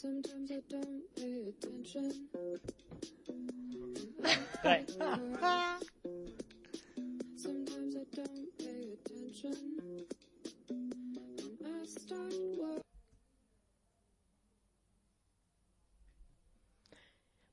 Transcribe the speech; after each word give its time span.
Sometimes 0.00 0.50
I 0.50 0.62
don't 0.70 1.14
pay 1.14 1.48
attention. 1.50 2.10
Sometimes 7.36 7.96
I 7.96 8.04
don't 8.16 8.48
pay 8.56 8.96
attention. 8.96 9.56
And 10.70 11.58
I 11.66 11.86
start 11.86 12.32
work. 12.56 12.82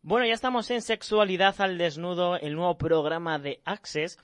Bueno, 0.01 0.25
ya 0.25 0.33
estamos 0.33 0.71
en 0.71 0.81
Sexualidad 0.81 1.59
al 1.59 1.77
Desnudo, 1.77 2.37
el 2.37 2.55
nuevo 2.55 2.77
programa 2.77 3.39
de 3.39 3.59
Access, 3.65 4.17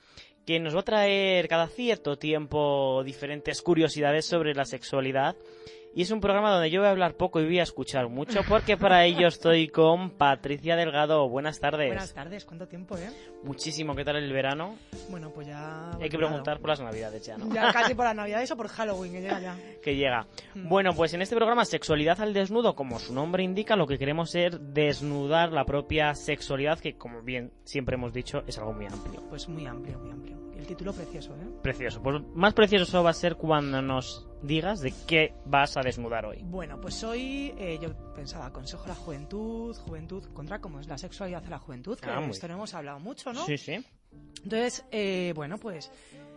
que 0.46 0.60
nos 0.60 0.74
va 0.74 0.80
a 0.80 0.84
traer 0.84 1.46
cada 1.46 1.66
cierto 1.66 2.16
tiempo 2.16 3.02
diferentes 3.04 3.60
curiosidades 3.60 4.24
sobre 4.24 4.54
la 4.54 4.64
sexualidad. 4.64 5.36
Y 5.96 6.02
es 6.02 6.10
un 6.10 6.20
programa 6.20 6.50
donde 6.50 6.70
yo 6.70 6.80
voy 6.80 6.88
a 6.88 6.90
hablar 6.90 7.14
poco 7.14 7.40
y 7.40 7.44
voy 7.44 7.60
a 7.60 7.62
escuchar 7.62 8.08
mucho, 8.08 8.40
porque 8.48 8.76
para 8.76 9.04
ello 9.04 9.28
estoy 9.28 9.68
con 9.68 10.10
Patricia 10.10 10.74
Delgado. 10.74 11.28
Buenas 11.28 11.60
tardes. 11.60 11.86
Buenas 11.86 12.12
tardes, 12.12 12.44
¿cuánto 12.44 12.66
tiempo, 12.66 12.96
eh? 12.98 13.08
Muchísimo, 13.44 13.94
¿qué 13.94 14.04
tal 14.04 14.16
el 14.16 14.32
verano? 14.32 14.74
Bueno, 15.08 15.30
pues 15.30 15.46
ya... 15.46 15.92
Hay 16.00 16.08
que 16.08 16.18
preguntar 16.18 16.58
por 16.58 16.70
las 16.70 16.80
navidades 16.80 17.24
ya, 17.24 17.38
¿no? 17.38 17.54
Ya 17.54 17.72
casi 17.72 17.94
por 17.94 18.06
las 18.06 18.16
navidades 18.16 18.50
o 18.50 18.56
por 18.56 18.66
Halloween, 18.66 19.12
que 19.12 19.20
llega 19.20 19.38
ya. 19.38 19.56
que 19.82 19.94
llega. 19.94 20.26
Mm. 20.56 20.68
Bueno, 20.68 20.94
pues 20.94 21.14
en 21.14 21.22
este 21.22 21.36
programa 21.36 21.64
Sexualidad 21.64 22.20
al 22.20 22.34
Desnudo, 22.34 22.74
como 22.74 22.98
su 22.98 23.14
nombre 23.14 23.44
indica, 23.44 23.76
lo 23.76 23.86
que 23.86 23.96
queremos 23.96 24.34
es 24.34 24.58
desnudar 24.74 25.52
la 25.52 25.64
propia 25.64 26.16
sexualidad, 26.16 26.80
que 26.80 26.96
como 26.96 27.22
bien 27.22 27.52
siempre 27.62 27.94
hemos 27.94 28.12
dicho, 28.12 28.42
es 28.48 28.58
algo 28.58 28.72
muy 28.72 28.86
amplio. 28.86 29.22
Pues 29.28 29.48
muy 29.48 29.64
amplio, 29.64 29.96
muy 30.00 30.10
amplio. 30.10 30.44
El 30.64 30.68
título 30.68 30.94
precioso, 30.94 31.34
¿eh? 31.34 31.46
Precioso. 31.60 32.02
Pues 32.02 32.22
más 32.34 32.54
precioso 32.54 33.02
va 33.02 33.10
a 33.10 33.12
ser 33.12 33.36
cuando 33.36 33.82
nos 33.82 34.26
digas 34.40 34.80
de 34.80 34.94
qué 35.06 35.34
vas 35.44 35.76
a 35.76 35.82
desnudar 35.82 36.24
hoy. 36.24 36.38
Bueno, 36.42 36.80
pues 36.80 37.04
hoy 37.04 37.52
eh, 37.58 37.78
yo 37.82 37.94
pensaba, 38.14 38.50
consejo 38.50 38.84
a 38.86 38.88
la 38.88 38.94
juventud, 38.94 39.76
juventud 39.76 40.24
contra 40.32 40.62
cómo 40.62 40.80
es 40.80 40.88
la 40.88 40.96
sexualidad 40.96 41.42
de 41.42 41.50
la 41.50 41.58
juventud, 41.58 41.98
que 41.98 42.08
Ah, 42.08 42.26
esto 42.30 42.48
no 42.48 42.54
hemos 42.54 42.72
hablado 42.72 42.98
mucho, 42.98 43.30
¿no? 43.34 43.44
Sí, 43.44 43.58
sí. 43.58 43.84
Entonces, 44.42 44.86
eh, 44.90 45.34
bueno, 45.36 45.58
pues 45.58 45.92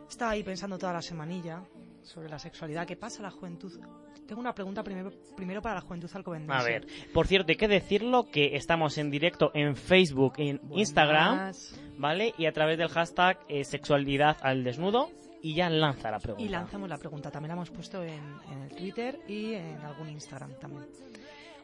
estaba 0.09 0.31
ahí 0.31 0.43
pensando 0.43 0.77
toda 0.77 0.91
la 0.91 1.01
semanilla 1.01 1.63
sobre 2.03 2.27
la 2.27 2.37
sexualidad. 2.37 2.85
¿Qué 2.85 2.97
pasa 2.97 3.19
a 3.19 3.23
la 3.23 3.31
juventud? 3.31 3.79
Tengo 4.27 4.41
una 4.41 4.53
pregunta 4.53 4.83
primero, 4.83 5.11
primero 5.35 5.61
para 5.61 5.75
la 5.75 5.81
juventud 5.81 6.09
alcobendense. 6.13 6.61
A 6.61 6.63
ver, 6.63 6.85
por 7.13 7.27
cierto, 7.27 7.51
hay 7.51 7.55
que 7.55 7.67
decirlo 7.67 8.29
que 8.29 8.55
estamos 8.57 8.97
en 8.97 9.09
directo 9.09 9.51
en 9.53 9.75
Facebook, 9.75 10.33
en 10.37 10.57
Buenas. 10.57 10.77
Instagram, 10.79 11.53
¿vale? 11.97 12.33
Y 12.37 12.45
a 12.45 12.51
través 12.51 12.77
del 12.77 12.89
hashtag 12.89 13.39
eh, 13.47 13.63
Sexualidad 13.63 14.37
al 14.41 14.63
Desnudo 14.63 15.09
y 15.41 15.55
ya 15.55 15.69
lanza 15.69 16.11
la 16.11 16.19
pregunta. 16.19 16.43
Y 16.45 16.49
lanzamos 16.49 16.89
la 16.89 16.97
pregunta. 16.97 17.31
También 17.31 17.49
la 17.49 17.53
hemos 17.55 17.69
puesto 17.69 18.03
en, 18.03 18.21
en 18.51 18.61
el 18.63 18.75
Twitter 18.75 19.19
y 19.27 19.53
en 19.53 19.77
algún 19.77 20.09
Instagram 20.09 20.51
también. 20.59 20.85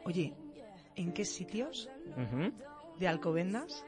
Oye, 0.04 0.32
¿en 0.96 1.12
qué 1.12 1.24
sitios 1.24 1.90
de 2.98 3.08
Alcobendas? 3.08 3.84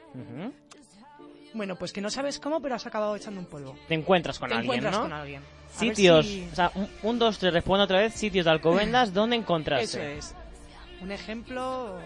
Bueno, 1.53 1.75
pues 1.77 1.93
que 1.93 2.01
no 2.01 2.09
sabes 2.09 2.39
cómo, 2.39 2.61
pero 2.61 2.75
has 2.75 2.85
acabado 2.85 3.15
echando 3.15 3.39
un 3.39 3.47
polvo. 3.47 3.75
Te 3.87 3.95
encuentras 3.95 4.37
con 4.37 4.49
Te 4.49 4.55
alguien, 4.55 4.73
encuentras 4.73 4.95
¿no? 4.95 5.01
con 5.03 5.13
alguien. 5.13 5.41
Sitios, 5.71 6.25
si- 6.25 6.47
o 6.51 6.55
sea, 6.55 6.71
un, 6.75 6.89
un, 7.03 7.19
dos, 7.19 7.37
tres, 7.37 7.53
respondo 7.53 7.83
otra 7.83 7.99
vez, 7.99 8.13
sitios 8.13 8.45
de 8.45 8.51
Alcobendas 8.51 9.13
donde 9.13 9.35
encontrarse. 9.35 9.83
Eso 9.83 10.01
es. 10.01 10.35
Un 11.01 11.11
ejemplo, 11.11 11.99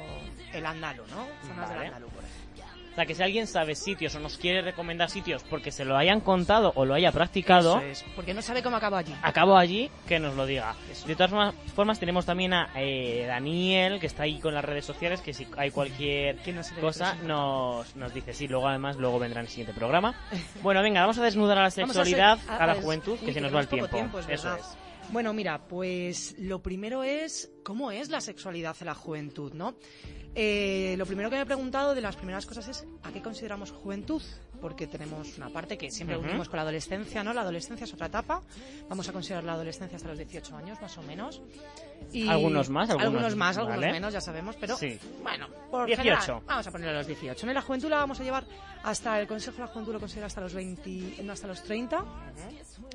el 0.54 0.66
Andalu, 0.66 1.04
¿no? 1.08 1.26
Zonas 1.48 1.70
Vale. 1.70 1.74
del 1.80 1.88
Andalu, 1.88 2.08
por 2.08 2.24
ejemplo. 2.24 2.51
O 2.92 2.96
sea, 2.96 3.06
que 3.06 3.16
si 3.16 3.24
alguien 3.24 3.48
sabe 3.48 3.74
sitios 3.76 4.14
o 4.16 4.20
nos 4.20 4.38
quiere 4.38 4.62
recomendar 4.62 5.10
sitios 5.10 5.44
porque 5.50 5.72
se 5.72 5.86
lo 5.86 5.96
hayan 5.96 6.20
contado 6.20 6.74
o 6.76 6.84
lo 6.84 6.94
haya 6.94 7.12
practicado, 7.14 7.78
Eso 7.78 7.86
es. 7.86 8.06
Porque 8.16 8.34
no 8.34 8.42
sabe 8.42 8.62
cómo 8.62 8.76
acaba 8.76 8.98
allí. 9.00 9.16
acabo 9.22 9.58
allí, 9.58 9.90
que 10.08 10.20
nos 10.20 10.36
lo 10.36 10.46
diga. 10.46 10.76
Eso. 10.92 11.08
De 11.08 11.16
todas 11.16 11.54
formas, 11.74 12.00
tenemos 12.00 12.26
también 12.26 12.54
a 12.54 12.70
eh, 12.76 13.24
Daniel, 13.28 14.00
que 14.02 14.08
está 14.08 14.24
ahí 14.24 14.40
con 14.40 14.54
las 14.54 14.66
redes 14.66 14.84
sociales, 14.84 15.22
que 15.22 15.34
si 15.34 15.48
hay 15.58 15.72
cualquier 15.72 16.36
no 16.54 16.62
cosa 16.82 17.16
nos, 17.24 17.96
nos 17.96 18.14
dice. 18.14 18.34
Sí, 18.34 18.48
luego 18.50 18.68
además, 18.68 18.98
luego 18.98 19.20
vendrá 19.20 19.40
en 19.40 19.46
el 19.46 19.50
siguiente 19.50 19.74
programa. 19.74 20.14
Bueno, 20.62 20.82
venga, 20.84 21.02
vamos 21.02 21.18
a 21.18 21.24
desnudar 21.24 21.58
a 21.58 21.62
la 21.62 21.68
a 21.68 21.72
sexualidad, 21.72 22.38
a, 22.48 22.58
a- 22.58 22.68
la 22.68 22.76
juventud, 22.76 23.18
que 23.20 23.34
se 23.34 23.40
nos 23.42 23.56
va 23.56 23.62
el 23.62 23.68
tiempo. 23.68 23.88
poco 23.88 23.98
tiempo, 23.98 24.20
es 24.20 24.28
Eso 24.28 24.54
es. 24.56 24.66
Bueno, 25.12 25.34
mira, 25.34 25.60
pues 25.68 26.36
lo 26.40 26.62
primero 26.62 27.04
es 27.04 27.52
cómo 27.64 27.92
es 27.92 28.10
la 28.10 28.22
sexualidad 28.22 28.76
en 28.80 28.86
la 28.88 28.96
juventud, 28.96 29.54
¿no? 29.54 29.76
Eh, 30.34 30.96
lo 30.98 31.06
primero 31.06 31.30
que 31.30 31.36
me 31.36 31.42
he 31.42 31.46
preguntado 31.46 31.94
de 31.94 32.02
las 32.02 32.16
primeras 32.16 32.46
cosas 32.46 32.68
es 32.68 32.86
¿a 33.04 33.12
qué 33.12 33.22
consideramos 33.22 33.72
juventud? 33.72 34.22
Porque 34.62 34.86
tenemos 34.88 35.38
una 35.38 35.50
parte 35.50 35.78
que 35.78 35.90
siempre 35.90 36.16
Ujú. 36.18 36.28
unimos 36.28 36.48
con 36.48 36.58
la 36.58 36.62
adolescencia, 36.62 37.24
¿no? 37.24 37.34
La 37.34 37.42
adolescencia 37.42 37.86
es 37.86 37.94
otra 37.94 38.08
etapa. 38.08 38.42
Vamos 38.88 39.10
a 39.10 39.12
considerar 39.14 39.44
la 39.44 39.54
adolescencia 39.54 39.96
hasta 39.98 40.08
los 40.10 40.18
18 40.20 40.56
años, 40.56 40.80
más 40.82 40.96
o 40.98 41.02
menos. 41.04 41.42
Y 42.12 42.28
Algunos 42.28 42.70
más, 42.70 42.90
algunos 42.90 43.36
más, 43.36 43.58
algunos 43.58 43.80
¿vale? 43.80 43.92
menos, 43.92 44.14
ya 44.14 44.22
sabemos, 44.22 44.56
pero 44.60 44.76
Sí. 44.78 45.00
bueno, 45.24 45.48
por 45.70 45.86
18. 45.88 46.02
general, 46.20 46.44
vamos 46.48 46.68
a 46.68 46.72
ponerle 46.72 46.94
a 46.94 46.98
los 46.98 47.08
18. 47.08 47.46
¿no? 47.46 47.52
Y 47.52 47.56
la 47.56 47.62
juventud 47.62 47.90
la 47.90 47.98
vamos 47.98 48.20
a 48.20 48.24
llevar 48.24 48.44
hasta 48.84 49.20
el 49.20 49.28
Consejo 49.28 49.58
de 49.58 49.62
la 49.64 49.68
Juventud 49.68 49.94
lo 49.94 50.00
considera 50.00 50.26
hasta 50.28 50.42
los 50.42 50.54
20, 50.54 51.22
no, 51.24 51.34
hasta 51.34 51.48
los 51.48 51.64
30. 51.64 52.04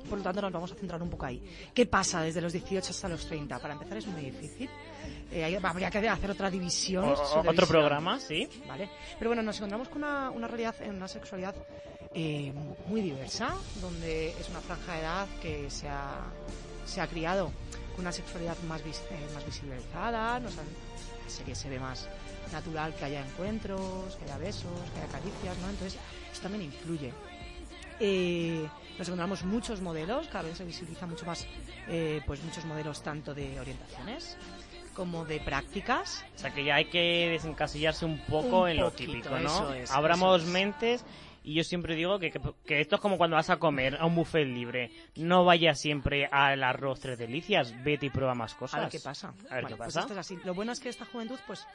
Por 0.09 0.17
lo 0.19 0.23
tanto, 0.23 0.41
nos 0.41 0.51
vamos 0.51 0.71
a 0.71 0.75
centrar 0.75 1.01
un 1.01 1.09
poco 1.09 1.25
ahí. 1.25 1.41
¿Qué 1.73 1.85
pasa 1.85 2.21
desde 2.21 2.41
los 2.41 2.51
18 2.53 2.91
hasta 2.91 3.07
los 3.09 3.25
30? 3.27 3.59
Para 3.59 3.73
empezar, 3.73 3.97
es 3.97 4.07
muy 4.07 4.21
difícil. 4.21 4.69
Eh, 5.31 5.43
hay- 5.43 5.55
habría 5.61 5.89
que 5.89 6.07
hacer 6.09 6.31
otra 6.31 6.49
división. 6.49 7.05
O- 7.05 7.39
otro 7.49 7.67
programa, 7.67 8.19
sí. 8.19 8.47
¿Vale? 8.67 8.89
Pero 9.17 9.29
bueno, 9.29 9.41
nos 9.41 9.57
encontramos 9.57 9.87
con 9.89 10.03
una, 10.03 10.29
una 10.29 10.47
realidad, 10.47 10.75
en 10.81 10.95
una 10.95 11.07
sexualidad 11.07 11.55
eh, 12.13 12.51
muy 12.87 13.01
diversa, 13.01 13.53
donde 13.81 14.29
es 14.39 14.49
una 14.49 14.61
franja 14.61 14.93
de 14.93 14.99
edad 15.01 15.27
que 15.41 15.69
se 15.69 15.87
ha, 15.87 16.21
se 16.85 17.01
ha 17.01 17.07
criado 17.07 17.51
con 17.95 18.01
una 18.05 18.11
sexualidad 18.11 18.57
más, 18.67 18.83
vis- 18.83 19.01
eh, 19.11 19.27
más 19.33 19.45
visibilizada, 19.45 20.39
nos 20.39 20.57
han- 20.57 20.65
la 21.23 21.29
serie 21.29 21.55
se 21.55 21.69
ve 21.69 21.79
más 21.79 22.07
natural 22.53 22.93
que 22.95 23.05
haya 23.05 23.21
encuentros, 23.21 24.15
que 24.15 24.23
haya 24.25 24.37
besos, 24.37 24.89
que 24.93 25.01
haya 25.01 25.11
caricias, 25.11 25.57
¿no? 25.59 25.69
Entonces, 25.69 25.99
eso 26.31 26.41
también 26.41 26.63
influye. 26.63 27.11
Eh, 27.99 28.67
nos 28.97 29.07
encontramos 29.07 29.43
muchos 29.43 29.81
modelos, 29.81 30.27
cada 30.27 30.43
vez 30.47 30.57
se 30.57 30.63
visibiliza 30.65 31.05
mucho 31.07 31.25
más, 31.25 31.45
eh, 31.87 32.21
pues 32.25 32.43
muchos 32.43 32.63
modelos 32.65 33.01
tanto 33.03 33.33
de 33.33 33.59
orientaciones 33.59 34.37
como 34.95 35.25
de 35.25 35.39
prácticas. 35.39 36.23
O 36.35 36.39
sea, 36.39 36.53
que 36.53 36.63
ya 36.63 36.75
hay 36.75 36.85
que 36.85 37.27
desencasillarse 37.31 38.05
un 38.05 38.19
poco 38.25 38.61
Un 38.61 38.69
en 38.69 38.77
lo 38.77 38.91
poquito, 38.91 39.11
típico, 39.11 39.39
¿no? 39.39 39.73
es, 39.73 39.91
Abramos 39.91 40.41
eso 40.43 40.45
es. 40.45 40.51
Y 41.49 41.53
yo 41.53 41.63
siempre 41.63 41.95
digo 41.95 42.19
que, 42.19 42.29
que, 42.31 42.41
que 42.65 42.81
esto 42.81 42.95
es 42.95 43.01
como 43.01 43.17
cuando 43.17 43.35
vas 43.37 43.49
a 43.49 43.57
comer 43.57 43.95
a 43.95 44.05
un 44.05 44.15
buffet 44.15 44.45
libre. 44.45 44.91
No 45.15 45.45
vayas 45.45 45.79
siempre 45.79 46.27
al 46.31 46.61
arroz 46.63 46.99
tres 46.99 47.17
delicias, 47.17 47.73
vete 47.83 48.07
y 48.07 48.09
prueba 48.09 48.35
más 48.35 48.53
cosas. 48.53 48.79
A 48.79 48.81
ver 48.81 48.89
qué 48.89 48.99
pasa. 48.99 49.29
A 49.49 49.55
ver 49.55 49.61
Bueno, 49.63 49.67
qué 49.69 49.75
pues 49.77 49.87
pasa. 49.87 49.99
esto 50.01 50.13
es 50.13 50.19
así. 50.19 50.37
Lo 50.43 50.53
bueno 50.53 50.71
es 50.73 50.79
que 50.79 50.89
esta 50.89 51.05
juventud, 51.05 51.39
pues, 51.47 51.65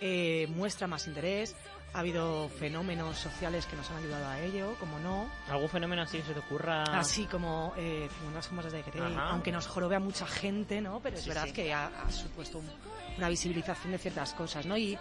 eh, 0.00 0.46
muestra 0.50 0.86
más 0.88 1.06
interés. 1.06 1.54
Ha 1.94 2.00
habido 2.00 2.48
fenómenos 2.48 3.18
sociales 3.18 3.66
que 3.66 3.76
nos 3.76 3.90
han 3.90 3.98
ayudado 3.98 4.26
a 4.26 4.40
ello, 4.40 4.74
como 4.80 4.98
no. 4.98 5.30
¿Algún 5.48 5.68
fenómeno 5.68 6.02
así 6.02 6.16
que 6.18 6.24
se 6.24 6.32
te 6.32 6.40
ocurra? 6.40 6.82
Así 6.84 7.26
como 7.26 7.74
eh, 7.76 8.08
unas 8.28 8.48
formas 8.48 8.72
de 8.72 8.82
Grey, 8.82 9.14
aunque 9.16 9.52
nos 9.52 9.66
jorobe 9.66 9.96
a 9.96 10.00
mucha 10.00 10.26
gente, 10.26 10.80
¿no? 10.80 11.00
Pero 11.00 11.16
es 11.16 11.22
Sí, 11.22 11.28
verdad 11.28 11.44
sí. 11.46 11.52
que 11.52 11.72
ha, 11.72 11.86
ha 11.88 12.10
supuesto 12.10 12.58
un- 12.58 12.70
una 13.18 13.28
visibilización 13.28 13.92
de 13.92 13.98
ciertas 13.98 14.32
cosas, 14.32 14.64
¿no? 14.64 14.76
Y 14.78 14.98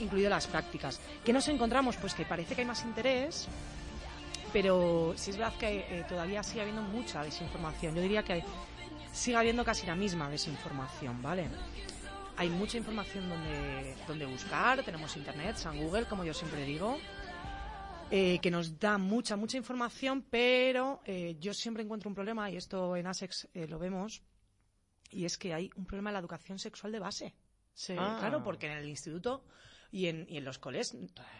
incluido 0.00 0.30
las 0.30 0.46
prácticas. 0.46 1.00
¿Qué 1.24 1.32
nos 1.32 1.46
encontramos? 1.48 1.96
Pues 1.96 2.14
que 2.14 2.24
parece 2.24 2.54
que 2.54 2.62
hay 2.62 2.66
más 2.66 2.82
interés, 2.84 3.48
pero 4.52 5.14
sí 5.16 5.30
es 5.30 5.36
verdad 5.36 5.54
que 5.58 5.78
eh, 6.00 6.04
todavía 6.08 6.42
sigue 6.42 6.60
habiendo 6.62 6.82
mucha 6.82 7.22
desinformación. 7.22 7.94
Yo 7.94 8.02
diría 8.02 8.22
que 8.22 8.44
sigue 9.12 9.36
habiendo 9.36 9.64
casi 9.64 9.86
la 9.86 9.94
misma 9.94 10.28
desinformación, 10.28 11.20
¿vale? 11.22 11.48
Hay 12.36 12.48
mucha 12.48 12.78
información 12.78 13.28
donde, 13.28 13.94
donde 14.06 14.26
buscar, 14.26 14.82
tenemos 14.82 15.16
internet, 15.16 15.56
San 15.56 15.78
Google, 15.78 16.06
como 16.06 16.24
yo 16.24 16.32
siempre 16.34 16.64
digo, 16.64 16.98
eh, 18.10 18.38
que 18.40 18.50
nos 18.50 18.78
da 18.78 18.98
mucha, 18.98 19.36
mucha 19.36 19.56
información, 19.56 20.22
pero 20.30 21.00
eh, 21.04 21.36
yo 21.40 21.54
siempre 21.54 21.82
encuentro 21.82 22.08
un 22.08 22.14
problema, 22.14 22.50
y 22.50 22.56
esto 22.56 22.96
en 22.96 23.06
ASEX 23.06 23.48
lo 23.68 23.78
vemos, 23.78 24.22
y 25.10 25.24
es 25.26 25.36
que 25.38 25.52
hay 25.54 25.70
un 25.76 25.84
problema 25.84 26.10
en 26.10 26.14
la 26.14 26.20
educación 26.20 26.58
sexual 26.58 26.92
de 26.92 26.98
base. 26.98 27.34
Se- 27.74 27.96
Ah. 27.98 28.16
Claro, 28.18 28.42
porque 28.42 28.66
en 28.66 28.78
el 28.78 28.88
instituto 28.88 29.44
y 29.92 30.06
en, 30.06 30.26
y 30.28 30.38
en 30.38 30.44
los 30.44 30.58
coles 30.58 30.96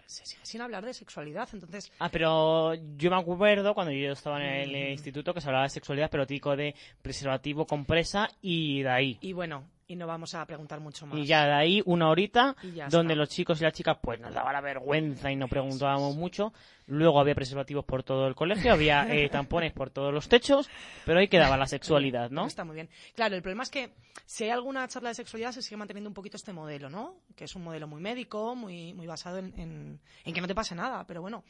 se 0.06 0.26
sigue 0.26 0.44
sin 0.44 0.60
hablar 0.60 0.84
de 0.84 0.92
sexualidad, 0.94 1.48
entonces 1.52 1.90
Ah, 1.98 2.10
pero 2.10 2.74
yo 2.96 3.10
me 3.10 3.16
acuerdo 3.16 3.74
cuando 3.74 3.92
yo 3.92 4.12
estaba 4.12 4.38
en 4.44 4.70
el 4.70 4.88
Mm. 4.90 4.92
instituto 4.92 5.32
que 5.34 5.40
se 5.40 5.48
hablaba 5.48 5.64
de 5.64 5.70
sexualidad, 5.70 6.10
pero 6.10 6.26
típico 6.26 6.54
de 6.54 6.74
preservativo, 7.00 7.66
compresa 7.66 8.28
y 8.42 8.82
de 8.82 8.88
ahí. 8.90 9.18
Y 9.22 9.32
bueno, 9.32 9.64
y 9.92 9.96
no 9.96 10.06
vamos 10.06 10.34
a 10.34 10.44
preguntar 10.46 10.80
mucho 10.80 11.06
más. 11.06 11.18
Y 11.18 11.26
ya 11.26 11.46
de 11.46 11.52
ahí 11.52 11.82
una 11.86 12.08
horita 12.08 12.56
donde 12.90 13.12
está. 13.14 13.20
los 13.20 13.28
chicos 13.28 13.60
y 13.60 13.64
las 13.64 13.72
chicas 13.72 13.98
pues 14.02 14.18
nos 14.20 14.32
daba 14.34 14.52
la 14.52 14.60
vergüenza 14.60 15.30
y 15.30 15.36
no 15.36 15.48
preguntábamos 15.48 16.16
mucho. 16.16 16.52
Luego 16.86 17.20
había 17.20 17.34
preservativos 17.34 17.84
por 17.84 18.02
todo 18.02 18.26
el 18.26 18.34
colegio, 18.34 18.72
había 18.72 19.06
eh, 19.14 19.28
tampones 19.30 19.72
por 19.72 19.90
todos 19.90 20.12
los 20.12 20.28
techos, 20.28 20.68
pero 21.06 21.20
ahí 21.20 21.28
quedaba 21.28 21.56
la 21.56 21.66
sexualidad, 21.66 22.30
¿no? 22.30 22.46
Está 22.46 22.64
muy 22.64 22.74
bien. 22.74 22.90
Claro, 23.14 23.36
el 23.36 23.42
problema 23.42 23.62
es 23.62 23.70
que 23.70 23.94
si 24.26 24.44
hay 24.44 24.50
alguna 24.50 24.86
charla 24.88 25.10
de 25.10 25.14
sexualidad 25.14 25.52
se 25.52 25.62
sigue 25.62 25.76
manteniendo 25.76 26.10
un 26.10 26.14
poquito 26.14 26.36
este 26.36 26.52
modelo, 26.52 26.90
¿no? 26.90 27.16
Que 27.36 27.44
es 27.44 27.54
un 27.54 27.62
modelo 27.64 27.86
muy 27.86 28.00
médico, 28.02 28.56
muy, 28.56 28.92
muy 28.94 29.06
basado 29.06 29.38
en, 29.38 29.52
en- 29.58 30.00
en 30.24 30.34
que 30.34 30.40
no 30.40 30.48
te 30.48 30.54
pase 30.54 30.74
nada. 30.74 31.06
Pero 31.06 31.22
bueno, 31.22 31.44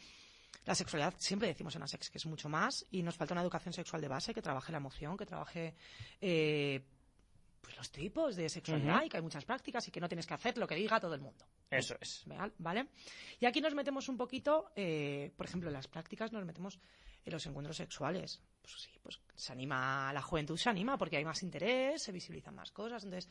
la 0.66 0.74
sexualidad 0.74 1.14
siempre 1.16 1.48
decimos 1.48 1.74
en 1.74 1.82
ASEX 1.82 2.10
que 2.10 2.18
es 2.18 2.26
mucho 2.26 2.48
más 2.48 2.86
y 2.90 3.02
nos 3.02 3.16
falta 3.16 3.34
una 3.34 3.42
educación 3.42 3.72
sexual 3.72 4.00
de 4.02 4.08
base 4.08 4.34
que 4.34 4.42
trabaje 4.42 4.70
la 4.70 4.78
emoción, 4.78 5.16
que 5.16 5.26
trabaje 5.26 5.74
eh, 6.20 6.82
pues, 7.62 7.74
los 7.78 7.90
tipos 7.90 8.36
de 8.36 8.48
sexualidad 8.50 9.02
y 9.04 9.08
que 9.08 9.16
hay 9.16 9.22
muchas 9.22 9.44
prácticas 9.46 9.88
y 9.88 9.90
que 9.90 10.00
no 10.00 10.08
tienes 10.08 10.26
que 10.26 10.34
hacer 10.34 10.58
lo 10.58 10.66
que 10.66 10.74
diga 10.74 11.00
todo 11.00 11.14
el 11.14 11.20
mundo. 11.22 11.46
Eso 11.70 11.96
es. 12.00 12.24
¿Vale? 12.58 12.88
Y 13.40 13.46
aquí 13.46 13.60
nos 13.62 13.74
metemos 13.74 14.08
un 14.10 14.18
poquito, 14.18 14.70
eh, 14.76 15.32
por 15.36 15.46
ejemplo, 15.46 15.70
en 15.70 15.74
las 15.74 15.88
prácticas 15.88 16.32
nos 16.32 16.44
metemos 16.44 16.78
en 17.24 17.32
los 17.32 17.46
encuentros 17.46 17.76
sexuales. 17.76 18.42
Pues 18.60 18.74
sí, 18.82 18.90
pues 19.02 19.20
se 19.34 19.52
anima, 19.52 20.12
la 20.12 20.20
juventud 20.22 20.56
se 20.56 20.68
anima 20.68 20.98
porque 20.98 21.16
hay 21.16 21.24
más 21.24 21.42
interés, 21.42 22.02
se 22.02 22.12
visibilizan 22.12 22.54
más 22.54 22.70
cosas. 22.72 23.04
Entonces, 23.04 23.30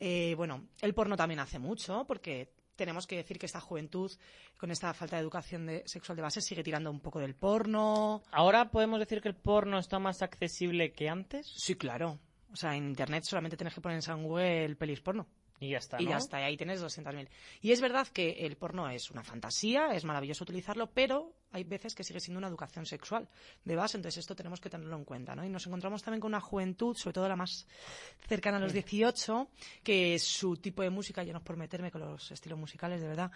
eh, 0.00 0.34
bueno, 0.36 0.68
el 0.80 0.94
porno 0.94 1.16
también 1.16 1.40
hace 1.40 1.58
mucho 1.58 2.04
porque 2.06 2.52
tenemos 2.76 3.06
que 3.06 3.16
decir 3.16 3.38
que 3.38 3.46
esta 3.46 3.60
juventud, 3.60 4.10
con 4.56 4.70
esta 4.70 4.94
falta 4.94 5.16
de 5.16 5.22
educación 5.22 5.66
de- 5.66 5.82
sexual 5.86 6.16
de 6.16 6.22
base, 6.22 6.40
sigue 6.40 6.62
tirando 6.64 6.90
un 6.90 7.00
poco 7.00 7.20
del 7.20 7.34
porno. 7.34 8.22
Ahora 8.30 8.70
podemos 8.70 8.98
decir 8.98 9.20
que 9.20 9.28
el 9.28 9.36
porno 9.36 9.78
está 9.78 9.98
más 9.98 10.22
accesible 10.22 10.92
que 10.92 11.08
antes 11.08 11.52
Sí, 11.56 11.74
claro. 11.76 12.18
O 12.52 12.56
sea, 12.56 12.76
en 12.76 12.88
internet 12.88 13.24
solamente 13.24 13.56
tienes 13.56 13.74
que 13.74 13.80
poner 13.80 14.00
en 14.06 14.22
Google 14.22 14.76
pelis 14.76 15.00
porno. 15.00 15.26
y 15.58 15.70
ya 15.70 15.78
está, 15.78 16.00
Y 16.02 16.06
ya 16.06 16.16
está, 16.16 16.40
y 16.40 16.44
ahí 16.44 16.56
tienes 16.56 16.82
200.000. 16.82 17.28
Y 17.60 17.72
es 17.72 17.80
verdad 17.80 18.06
que 18.08 18.46
el 18.46 18.56
porno 18.56 18.88
es 18.90 19.10
una 19.10 19.22
fantasía, 19.22 19.94
es 19.94 20.04
maravilloso 20.04 20.44
utilizarlo, 20.44 20.90
pero 20.90 21.32
hay 21.52 21.64
veces 21.64 21.94
que 21.94 22.02
sigue 22.02 22.20
siendo 22.20 22.38
una 22.38 22.48
educación 22.48 22.84
sexual 22.84 23.28
de 23.64 23.76
base, 23.76 23.96
entonces 23.96 24.18
esto 24.18 24.34
tenemos 24.34 24.60
que 24.60 24.68
tenerlo 24.68 24.96
en 24.96 25.04
cuenta, 25.04 25.34
¿no? 25.34 25.44
Y 25.44 25.48
nos 25.48 25.66
encontramos 25.66 26.02
también 26.02 26.20
con 26.20 26.30
una 26.30 26.40
juventud, 26.40 26.96
sobre 26.96 27.14
todo 27.14 27.28
la 27.28 27.36
más 27.36 27.66
cercana 28.26 28.56
a 28.56 28.60
los 28.60 28.72
18, 28.72 29.48
que 29.82 30.18
su 30.18 30.56
tipo 30.56 30.82
de 30.82 30.90
música, 30.90 31.22
yo 31.22 31.32
no 31.32 31.38
es 31.38 31.44
por 31.44 31.56
meterme 31.56 31.90
con 31.90 32.00
los 32.00 32.30
estilos 32.32 32.58
musicales, 32.58 33.00
de 33.00 33.08
verdad. 33.08 33.30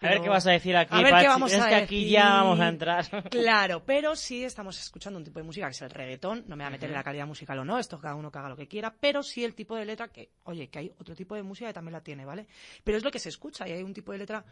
A 0.00 0.08
ver 0.10 0.20
qué 0.20 0.28
vas 0.28 0.46
a 0.46 0.52
decir 0.52 0.76
aquí, 0.76 0.94
A 0.94 1.02
ver 1.02 1.14
qué 1.20 1.26
vamos 1.26 1.52
es 1.52 1.60
a 1.60 1.68
que 1.68 1.74
aquí 1.74 1.96
decir. 1.96 2.12
ya 2.12 2.28
vamos 2.34 2.60
a 2.60 2.68
entrar. 2.68 3.04
Claro, 3.30 3.82
pero 3.84 4.14
sí 4.14 4.44
estamos 4.44 4.78
escuchando 4.80 5.18
un 5.18 5.24
tipo 5.24 5.38
de 5.40 5.44
música 5.44 5.66
que 5.66 5.72
es 5.72 5.82
el 5.82 5.90
reggaetón. 5.90 6.44
No 6.46 6.54
me 6.56 6.62
voy 6.64 6.68
a 6.68 6.70
meter 6.70 6.88
en 6.88 6.94
la 6.94 7.02
calidad 7.02 7.26
musical 7.26 7.58
o 7.58 7.64
no, 7.64 7.78
esto 7.78 7.98
cada 7.98 8.14
uno 8.14 8.30
que 8.30 8.38
haga 8.38 8.48
lo 8.48 8.56
que 8.56 8.68
quiera, 8.68 8.94
pero 9.00 9.22
sí 9.22 9.44
el 9.44 9.54
tipo 9.54 9.74
de 9.76 9.84
letra 9.84 10.08
que, 10.08 10.30
oye, 10.44 10.68
que 10.68 10.78
hay 10.78 10.92
otro 11.00 11.14
tipo 11.16 11.34
de 11.34 11.42
música 11.42 11.66
que 11.68 11.74
también 11.74 11.92
la 11.94 12.00
tiene, 12.02 12.24
¿vale? 12.24 12.46
Pero 12.84 12.96
es 12.98 13.04
lo 13.04 13.10
que 13.10 13.18
se 13.18 13.28
escucha 13.28 13.66
y 13.68 13.72
hay 13.72 13.82
un 13.82 13.92
tipo 13.94 14.12
de 14.12 14.18
letra 14.18 14.44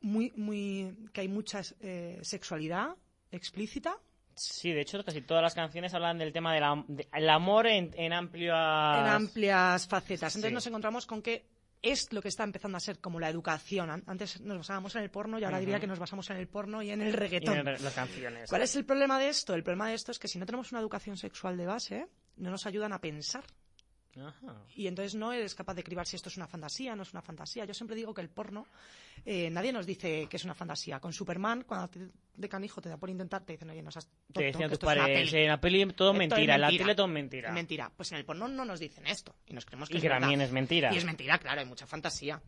muy, 0.00 0.32
muy, 0.36 0.94
que 1.12 1.20
hay 1.20 1.28
mucha 1.28 1.60
eh, 1.80 2.18
sexualidad 2.22 2.96
explícita. 3.30 3.96
Sí, 4.34 4.72
de 4.72 4.80
hecho, 4.80 5.04
casi 5.04 5.20
todas 5.20 5.42
las 5.42 5.54
canciones 5.54 5.92
hablan 5.92 6.16
del 6.16 6.32
tema 6.32 6.54
del 6.54 6.62
am- 6.64 6.84
de- 6.88 7.06
el 7.12 7.28
amor 7.28 7.66
en, 7.66 7.90
en 7.94 8.12
amplias... 8.14 8.98
en 9.00 9.06
amplias 9.12 9.86
facetas. 9.86 10.34
Entonces 10.36 10.50
Sí. 10.50 10.54
nos 10.54 10.66
encontramos 10.66 11.04
con 11.06 11.20
que 11.20 11.44
es 11.82 12.12
lo 12.12 12.20
que 12.20 12.28
está 12.28 12.44
empezando 12.44 12.76
a 12.76 12.80
ser 12.80 12.98
como 13.00 13.18
la 13.20 13.28
educación. 13.28 13.90
An- 13.90 14.04
Antes 14.06 14.40
nos 14.40 14.58
basábamos 14.58 14.94
en 14.96 15.02
el 15.02 15.10
porno 15.10 15.38
y 15.38 15.44
ahora 15.44 15.58
diría 15.58 15.80
que 15.80 15.86
nos 15.86 15.98
basamos 15.98 16.28
en 16.30 16.36
el 16.36 16.46
porno 16.48 16.82
y 16.82 16.90
en 16.90 17.00
el 17.00 17.08
y 17.08 17.12
reggaetón. 17.12 17.58
en 17.58 17.68
el- 17.68 17.82
las 17.82 17.94
canciones. 17.94 18.48
¿Cuál 18.50 18.62
es 18.62 18.76
el 18.76 18.84
problema 18.84 19.18
de 19.18 19.28
esto? 19.28 19.54
El 19.54 19.62
problema 19.62 19.88
de 19.88 19.94
esto 19.94 20.12
es 20.12 20.18
que 20.18 20.28
si 20.28 20.38
no 20.38 20.46
tenemos 20.46 20.72
una 20.72 20.80
educación 20.80 21.16
sexual 21.16 21.56
de 21.56 21.66
base, 21.66 22.06
no 22.36 22.50
nos 22.50 22.66
ayudan 22.66 22.92
a 22.92 23.00
pensar. 23.00 23.44
Ajá. 24.18 24.56
Y 24.74 24.86
entonces 24.88 25.14
no 25.14 25.32
eres 25.32 25.54
capaz 25.54 25.74
de 25.74 25.84
cribar 25.84 26.06
si 26.06 26.16
esto 26.16 26.28
es 26.28 26.36
una 26.36 26.46
fantasía, 26.48 26.96
no 26.96 27.02
es 27.04 27.12
una 27.12 27.22
fantasía. 27.22 27.64
Yo 27.64 27.74
siempre 27.74 27.94
digo 27.96 28.12
que 28.12 28.20
el 28.20 28.28
porno, 28.28 28.66
eh, 29.24 29.48
nadie 29.50 29.72
nos 29.72 29.86
dice 29.86 30.26
que 30.28 30.36
es 30.36 30.44
una 30.44 30.54
fantasía. 30.54 30.98
Con 30.98 31.12
Superman, 31.12 31.62
cuando 31.66 31.88
te- 31.88 32.08
de 32.34 32.48
canijo 32.48 32.80
te 32.80 32.88
da 32.88 32.96
por 32.96 33.08
intentar, 33.10 33.44
te 33.44 33.52
dicen, 33.52 33.70
oye, 33.70 33.82
no 33.82 33.90
seas 33.90 34.06
tonto, 34.08 34.40
Te 34.40 34.46
decían 34.46 34.70
tus 34.70 34.78
padres, 34.78 35.30
peli". 35.30 35.42
en 35.44 35.48
la 35.48 35.60
peli 35.60 35.86
todo 35.92 36.12
mentira, 36.14 36.54
en 36.56 36.60
la 36.60 36.68
tele 36.70 36.94
todo 36.94 37.06
mentira. 37.06 37.52
Mentira. 37.52 37.92
Pues 37.94 38.10
en 38.12 38.18
el 38.18 38.24
porno 38.24 38.48
no 38.48 38.64
nos 38.64 38.80
dicen 38.80 39.06
esto. 39.06 39.34
Y 39.46 39.52
nos 39.54 39.64
creemos 39.64 39.88
que 39.88 39.94
Y 39.94 39.98
es 39.98 40.02
verdad. 40.02 40.20
también 40.20 40.40
es 40.40 40.50
mentira. 40.50 40.92
Y 40.92 40.96
es 40.96 41.04
mentira, 41.04 41.38
claro, 41.38 41.60
hay 41.60 41.66
mucha 41.66 41.86
fantasía. 41.86 42.40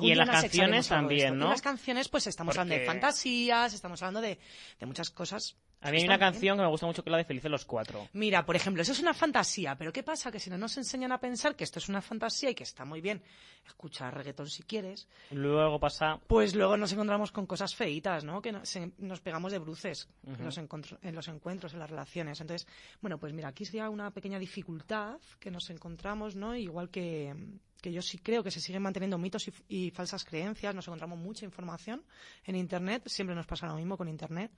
Y 0.00 0.12
en 0.12 0.18
las 0.18 0.28
canciones 0.30 0.86
también. 0.88 1.38
¿no? 1.38 1.46
En 1.46 1.50
las 1.50 1.62
canciones, 1.62 2.08
pues 2.08 2.26
estamos 2.28 2.56
hablando 2.56 2.74
de 2.74 2.86
fantasías, 2.86 3.72
estamos 3.74 4.00
hablando 4.02 4.20
de, 4.20 4.38
de 4.78 4.86
muchas 4.86 5.10
cosas. 5.10 5.56
A 5.82 5.90
mí 5.90 5.96
hay 5.96 6.04
una 6.04 6.18
bien. 6.18 6.32
canción 6.32 6.56
que 6.58 6.62
me 6.62 6.68
gusta 6.68 6.86
mucho 6.86 7.02
que 7.02 7.08
es 7.08 7.12
la 7.12 7.18
de 7.18 7.24
Felices 7.24 7.50
los 7.50 7.64
Cuatro. 7.64 8.06
Mira, 8.12 8.44
por 8.44 8.54
ejemplo, 8.54 8.82
eso 8.82 8.92
es 8.92 9.00
una 9.00 9.14
fantasía, 9.14 9.76
pero 9.76 9.92
¿qué 9.92 10.02
pasa? 10.02 10.30
Que 10.30 10.38
si 10.38 10.50
no 10.50 10.58
nos 10.58 10.76
enseñan 10.76 11.12
a 11.12 11.18
pensar 11.18 11.56
que 11.56 11.64
esto 11.64 11.78
es 11.78 11.88
una 11.88 12.02
fantasía 12.02 12.50
y 12.50 12.54
que 12.54 12.64
está 12.64 12.84
muy 12.84 13.00
bien 13.00 13.22
escuchar 13.66 14.14
reggaetón 14.14 14.48
si 14.48 14.62
quieres, 14.62 15.08
Luego 15.30 15.80
pasa... 15.80 16.20
pues 16.26 16.54
luego 16.54 16.76
nos 16.76 16.92
encontramos 16.92 17.32
con 17.32 17.46
cosas 17.46 17.74
feitas, 17.74 18.24
¿no? 18.24 18.42
Que 18.42 18.52
nos 18.52 19.20
pegamos 19.20 19.52
de 19.52 19.58
bruces 19.58 20.08
en, 20.26 20.44
los 20.44 20.58
en 20.58 21.14
los 21.14 21.28
encuentros, 21.28 21.72
en 21.72 21.78
las 21.78 21.90
relaciones. 21.90 22.40
Entonces, 22.40 22.66
bueno, 23.00 23.18
pues 23.18 23.32
mira, 23.32 23.48
aquí 23.48 23.64
sería 23.64 23.88
una 23.88 24.10
pequeña 24.10 24.38
dificultad 24.38 25.18
que 25.38 25.50
nos 25.50 25.70
encontramos, 25.70 26.36
¿no? 26.36 26.54
Igual 26.56 26.90
que, 26.90 27.34
que 27.80 27.92
yo 27.92 28.02
sí 28.02 28.18
creo 28.18 28.42
que 28.42 28.50
se 28.50 28.60
siguen 28.60 28.82
manteniendo 28.82 29.18
mitos 29.18 29.48
y, 29.48 29.52
y 29.68 29.90
falsas 29.90 30.24
creencias, 30.24 30.74
nos 30.74 30.86
encontramos 30.88 31.18
mucha 31.18 31.44
información 31.44 32.02
en 32.44 32.56
Internet, 32.56 33.02
siempre 33.06 33.34
nos 33.36 33.46
pasa 33.46 33.66
lo 33.66 33.76
mismo 33.76 33.96
con 33.96 34.08
Internet, 34.08 34.50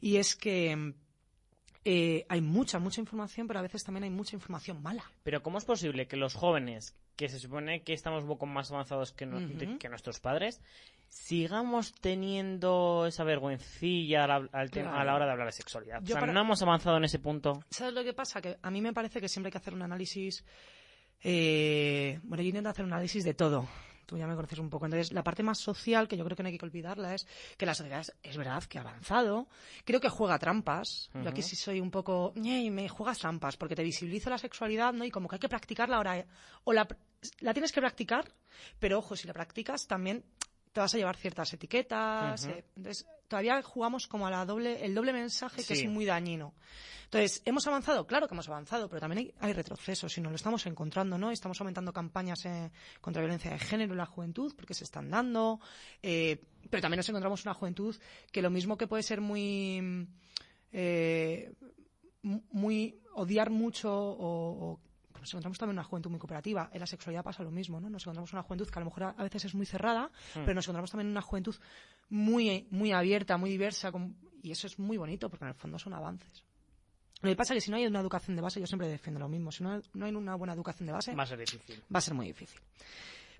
y 0.00 0.16
es 0.16 0.34
que 0.36 0.94
eh, 1.84 2.24
hay 2.28 2.40
mucha, 2.40 2.78
mucha 2.78 3.00
información, 3.00 3.46
pero 3.46 3.58
a 3.58 3.62
veces 3.62 3.84
también 3.84 4.04
hay 4.04 4.10
mucha 4.10 4.34
información 4.36 4.82
mala. 4.82 5.04
Pero 5.22 5.42
¿cómo 5.42 5.58
es 5.58 5.64
posible 5.64 6.06
que 6.06 6.16
los 6.16 6.34
jóvenes, 6.34 6.96
que 7.16 7.28
se 7.28 7.38
supone 7.38 7.82
que 7.82 7.92
estamos 7.92 8.22
un 8.22 8.28
poco 8.28 8.46
más 8.46 8.70
avanzados 8.70 9.12
que, 9.12 9.26
no- 9.26 9.38
de- 9.40 9.76
que 9.78 9.88
nuestros 9.90 10.18
padres, 10.18 10.60
sigamos 11.10 11.92
teniendo 11.94 13.04
esa 13.06 13.22
vergüencilla 13.22 14.24
al, 14.24 14.48
al 14.52 14.70
tema- 14.70 14.90
Claro. 14.90 14.98
a 15.00 15.04
la 15.04 15.14
hora 15.14 15.26
de 15.26 15.32
hablar 15.32 15.46
de 15.48 15.52
sexualidad? 15.52 16.02
O 16.02 16.06
sea, 16.06 16.20
para- 16.20 16.32
no 16.32 16.40
hemos 16.40 16.62
avanzado 16.62 16.96
en 16.96 17.04
ese 17.04 17.18
punto. 17.18 17.60
¿Sabes 17.70 17.92
lo 17.94 18.02
que 18.02 18.14
pasa? 18.14 18.40
Que 18.40 18.56
a 18.62 18.70
mí 18.70 18.80
me 18.80 18.92
parece 18.92 19.20
que 19.20 19.28
siempre 19.28 19.48
hay 19.48 19.52
que 19.52 19.58
hacer 19.58 19.74
un 19.74 19.82
análisis. 19.82 20.42
Eh, 21.24 22.20
bueno, 22.22 22.42
yo 22.42 22.48
intento 22.48 22.68
hacer 22.68 22.84
un 22.84 22.92
análisis 22.92 23.24
de 23.24 23.34
todo. 23.34 23.66
Tú 24.06 24.18
ya 24.18 24.26
me 24.26 24.34
conoces 24.36 24.58
un 24.58 24.68
poco. 24.68 24.84
Entonces, 24.84 25.12
la 25.12 25.24
parte 25.24 25.42
más 25.42 25.58
social, 25.58 26.06
que 26.06 26.18
yo 26.18 26.24
creo 26.26 26.36
que 26.36 26.42
no 26.42 26.50
hay 26.50 26.58
que 26.58 26.64
olvidarla, 26.66 27.14
es 27.14 27.26
que 27.56 27.64
la 27.64 27.74
sociedad 27.74 28.00
es, 28.00 28.12
es 28.22 28.36
verdad 28.36 28.62
que 28.64 28.76
ha 28.76 28.82
avanzado. 28.82 29.48
Creo 29.86 29.98
que 29.98 30.10
juega 30.10 30.38
trampas. 30.38 31.08
Yo 31.14 31.26
aquí 31.30 31.40
sí 31.40 31.56
soy 31.56 31.80
un 31.80 31.90
poco. 31.90 32.34
"Ñe, 32.36 32.70
me 32.70 32.86
juegas 32.90 33.18
trampas, 33.18 33.56
porque 33.56 33.74
te 33.74 33.82
visibilizo 33.82 34.28
la 34.28 34.36
sexualidad, 34.36 34.92
¿no? 34.92 35.06
Y 35.06 35.10
como 35.10 35.26
que 35.26 35.36
hay 35.36 35.40
que 35.40 35.48
practicarla 35.48 35.96
ahora. 35.96 36.26
O 36.64 36.74
la, 36.74 36.86
la 37.40 37.54
tienes 37.54 37.72
que 37.72 37.80
practicar, 37.80 38.30
pero 38.78 38.98
ojo, 38.98 39.16
si 39.16 39.26
la 39.26 39.32
practicas 39.32 39.86
también 39.86 40.22
te 40.74 40.80
vas 40.80 40.92
a 40.92 40.98
llevar 40.98 41.16
ciertas 41.16 41.50
etiquetas. 41.54 42.44
Eh, 42.46 42.64
entonces, 42.76 43.06
todavía 43.28 43.62
jugamos 43.62 44.06
como 44.06 44.26
a 44.26 44.30
la 44.30 44.44
doble, 44.44 44.84
el 44.84 44.94
doble 44.94 45.12
mensaje 45.14 45.56
que 45.64 45.74
Sí. 45.76 45.84
es 45.84 45.90
muy 45.90 46.04
dañino. 46.04 46.52
Entonces, 47.04 47.42
¿hemos 47.44 47.64
avanzado? 47.68 48.06
Claro 48.08 48.26
que 48.26 48.34
hemos 48.34 48.48
avanzado, 48.48 48.88
pero 48.88 49.00
también 49.00 49.18
hay, 49.26 49.34
hay 49.38 49.52
retrocesos 49.52 50.18
y 50.18 50.20
nos 50.20 50.32
lo 50.32 50.36
estamos 50.36 50.66
encontrando, 50.66 51.16
¿no? 51.16 51.30
Estamos 51.30 51.60
aumentando 51.60 51.92
campañas 51.92 52.44
eh, 52.44 52.72
contra 53.00 53.22
violencia 53.22 53.52
de 53.52 53.58
género 53.60 53.92
en 53.92 53.98
la 53.98 54.06
juventud 54.06 54.52
porque 54.56 54.74
se 54.74 54.82
están 54.82 55.08
dando, 55.10 55.60
eh, 56.02 56.42
pero 56.70 56.80
también 56.82 56.98
nos 56.98 57.08
encontramos 57.08 57.44
una 57.44 57.54
juventud 57.54 57.94
que 58.32 58.42
lo 58.42 58.50
mismo 58.50 58.76
que 58.76 58.88
puede 58.88 59.04
ser 59.04 59.20
muy... 59.20 60.08
mu- 62.22 62.42
muy 62.50 63.00
odiar 63.14 63.50
mucho 63.50 63.92
o, 63.94 64.72
o- 64.72 64.80
nos 65.24 65.32
encontramos 65.34 65.58
también 65.58 65.74
una 65.76 65.84
juventud 65.84 66.10
muy 66.10 66.18
cooperativa. 66.20 66.68
En 66.72 66.80
la 66.80 66.86
sexualidad 66.86 67.24
pasa 67.24 67.42
lo 67.42 67.50
mismo, 67.50 67.80
¿no? 67.80 67.88
Nos 67.88 68.02
encontramos 68.02 68.32
una 68.32 68.42
juventud 68.42 68.68
que 68.68 68.78
a 68.78 68.80
lo 68.80 68.86
mejor 68.86 69.02
a, 69.04 69.08
a 69.10 69.22
veces 69.22 69.44
es 69.46 69.54
muy 69.54 69.64
cerrada, 69.66 70.10
Hmm. 70.34 70.40
pero 70.44 70.54
nos 70.54 70.66
encontramos 70.66 70.90
también 70.90 71.08
una 71.10 71.22
juventud 71.22 71.54
muy, 72.10 72.66
muy 72.70 72.92
abierta, 72.92 73.36
muy 73.36 73.50
diversa, 73.50 73.90
con- 73.90 74.16
y 74.42 74.50
eso 74.50 74.66
es 74.66 74.78
muy 74.78 74.96
bonito 74.98 75.30
porque 75.30 75.44
en 75.44 75.48
el 75.50 75.54
fondo 75.54 75.78
son 75.78 75.94
avances. 75.94 76.44
Lo 77.22 77.30
que 77.30 77.36
pasa 77.36 77.54
es 77.54 77.56
que 77.56 77.60
si 77.62 77.70
no 77.70 77.78
hay 77.78 77.86
una 77.86 78.00
educación 78.00 78.36
de 78.36 78.42
base, 78.42 78.60
yo 78.60 78.66
siempre 78.66 78.86
defiendo 78.86 79.18
lo 79.18 79.28
mismo, 79.30 79.50
si 79.50 79.62
no, 79.64 79.80
no 79.94 80.04
hay 80.06 80.12
una 80.14 80.34
buena 80.34 80.52
educación 80.52 80.86
de 80.86 80.92
base, 80.92 81.14
Va 81.14 81.22
a 81.22 81.26
ser 81.26 81.38
difícil. 81.38 81.82
va 81.94 81.98
a 81.98 82.02
ser 82.02 82.12
muy 82.14 82.26
difícil. 82.26 82.60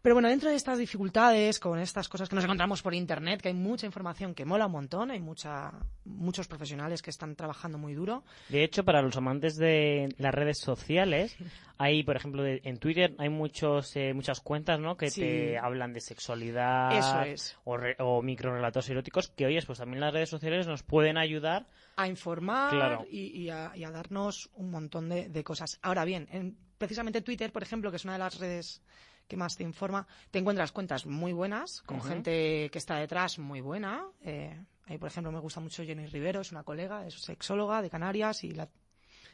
Pero 0.05 0.17
bueno, 0.17 0.29
dentro 0.29 0.51
de 0.51 0.55
estas 0.57 0.77
dificultades, 0.79 1.59
con 1.59 1.79
estas 1.79 2.11
cosas 2.11 2.29
que 2.29 2.35
nos 2.35 2.45
encontramos 2.45 2.83
por 2.83 2.93
internet, 2.93 3.41
que 3.41 3.49
hay 3.49 3.55
mucha 3.55 3.87
información 3.87 4.35
que 4.35 4.45
mola 4.45 4.67
un 4.67 4.73
montón, 4.73 5.11
hay 5.11 5.19
mucha, 5.19 5.73
muchos 6.05 6.47
profesionales 6.47 7.01
que 7.01 7.09
están 7.09 7.35
trabajando 7.35 7.79
muy 7.79 7.95
duro. 7.95 8.23
De 8.51 8.65
hecho, 8.65 8.85
para 8.85 9.01
los 9.01 9.17
amantes 9.17 9.57
de 9.57 10.11
las 10.19 10.35
redes 10.35 10.59
sociales, 10.61 11.35
hay, 11.79 12.03
por 12.03 12.17
ejemplo, 12.17 12.43
de- 12.43 12.61
en 12.65 12.77
Twitter 12.77 13.15
hay 13.17 13.31
muchos 13.31 13.97
eh, 13.97 14.13
muchas 14.13 14.41
cuentas, 14.41 14.79
¿no? 14.79 14.95
Que 14.99 15.09
Sí. 15.09 15.23
te 15.23 15.57
hablan 15.59 15.95
de 15.95 16.03
sexualidad 16.03 16.99
Eso 16.99 17.23
es. 17.23 17.57
o, 17.65 17.79
re- 17.79 17.97
o 17.99 18.21
microrelatos 18.21 18.91
eróticos, 18.91 19.29
que 19.31 19.47
oyes, 19.47 19.65
pues 19.65 19.79
también 19.79 20.01
las 20.03 20.13
redes 20.13 20.29
sociales 20.29 20.67
nos 20.67 20.83
pueden 20.83 21.17
ayudar. 21.17 21.67
a 21.97 22.09
informar 22.09 22.73
Claro. 22.73 23.07
y, 23.11 23.29
y 23.41 23.49
a, 23.49 23.73
y 23.75 23.85
a 23.85 23.91
darnos 23.91 24.51
un 24.55 24.71
montón 24.71 25.09
de, 25.09 25.31
de 25.31 25.43
cosas. 25.45 25.79
Ahora 25.81 26.05
bien, 26.05 26.29
en, 26.31 26.59
precisamente 26.77 27.23
Twitter, 27.23 27.53
por 27.53 27.63
ejemplo, 27.63 27.91
que 27.91 27.97
es 27.97 28.05
una 28.05 28.13
de 28.13 28.19
las 28.19 28.39
redes 28.39 28.83
que 29.29 29.37
más 29.37 29.57
te 29.57 29.63
informa, 29.63 30.07
te 30.31 30.39
encuentras 30.39 30.73
cuentas 30.73 31.07
muy 31.07 31.33
buenas, 31.33 31.83
con 31.83 31.99
gente 32.09 32.69
que 32.71 32.79
está 32.79 32.97
detrás 32.97 33.39
muy 33.39 33.61
buena. 33.61 34.05
Eh, 34.23 34.59
ahí, 34.87 34.99
por 34.99 35.09
ejemplo, 35.09 35.33
me 35.33 35.39
gusta 35.41 35.61
mucho 35.61 35.83
Jenny 35.85 36.07
Rivero, 36.07 36.41
es 36.41 36.53
una 36.53 36.63
colega, 36.63 37.07
es 37.07 37.15
sexóloga 37.15 37.81
de 37.83 37.91
Canarias 37.91 38.45
y 38.45 38.53
la- 38.53 38.69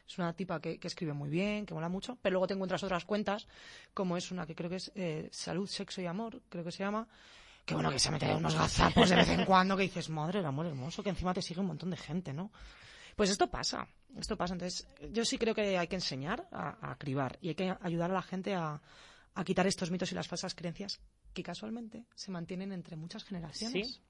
es 0.07 0.17
una 0.17 0.33
tipa 0.33 0.59
que, 0.59 0.77
que 0.79 0.87
escribe 0.87 1.13
muy 1.13 1.29
bien, 1.29 1.65
que 1.65 1.73
mola 1.73 1.87
mucho. 1.89 2.17
Pero 2.21 2.33
luego 2.33 2.47
te 2.47 2.53
encuentras 2.53 2.83
otras 2.83 3.05
cuentas, 3.05 3.47
como 3.93 4.17
es 4.17 4.31
una 4.31 4.45
que 4.45 4.55
creo 4.55 4.69
que 4.69 4.77
es 4.77 4.91
eh, 4.95 5.29
Salud, 5.31 5.67
Sexo 5.67 6.01
y 6.01 6.05
Amor, 6.05 6.41
creo 6.49 6.63
que 6.63 6.71
se 6.71 6.79
llama, 6.79 7.07
que 7.65 7.73
bueno, 7.75 7.91
que 7.91 7.99
se 7.99 8.11
mete 8.11 8.33
unos 8.33 8.55
gazapos 8.55 9.09
de 9.09 9.15
vez 9.15 9.29
en 9.29 9.45
cuando 9.45 9.77
que 9.77 9.83
dices, 9.83 10.09
madre 10.09 10.39
del 10.39 10.47
amor 10.47 10.65
hermoso, 10.65 11.03
que 11.03 11.09
encima 11.09 11.33
te 11.33 11.41
sigue 11.41 11.59
un 11.61 11.67
montón 11.67 11.91
de 11.91 11.97
gente, 11.97 12.33
¿no? 12.33 12.51
Pues 13.15 13.29
esto 13.29 13.47
pasa, 13.51 13.87
esto 14.17 14.35
pasa. 14.35 14.53
Entonces, 14.53 14.87
yo 15.11 15.23
sí 15.25 15.37
creo 15.37 15.53
que 15.53 15.77
hay 15.77 15.87
que 15.87 15.95
enseñar 15.95 16.47
a, 16.51 16.91
a 16.91 16.95
cribar 16.97 17.37
y 17.41 17.49
hay 17.49 17.55
que 17.55 17.75
ayudar 17.81 18.09
a 18.09 18.13
la 18.15 18.21
gente 18.21 18.55
a, 18.55 18.81
a 19.35 19.43
quitar 19.43 19.65
estos 19.67 19.91
mitos 19.91 20.11
y 20.11 20.15
las 20.15 20.27
falsas 20.27 20.55
creencias 20.55 20.99
que 21.33 21.43
casualmente 21.43 22.05
se 22.15 22.31
mantienen 22.31 22.71
entre 22.73 22.95
muchas 22.95 23.23
generaciones. 23.23 23.95
Sí. 23.95 24.01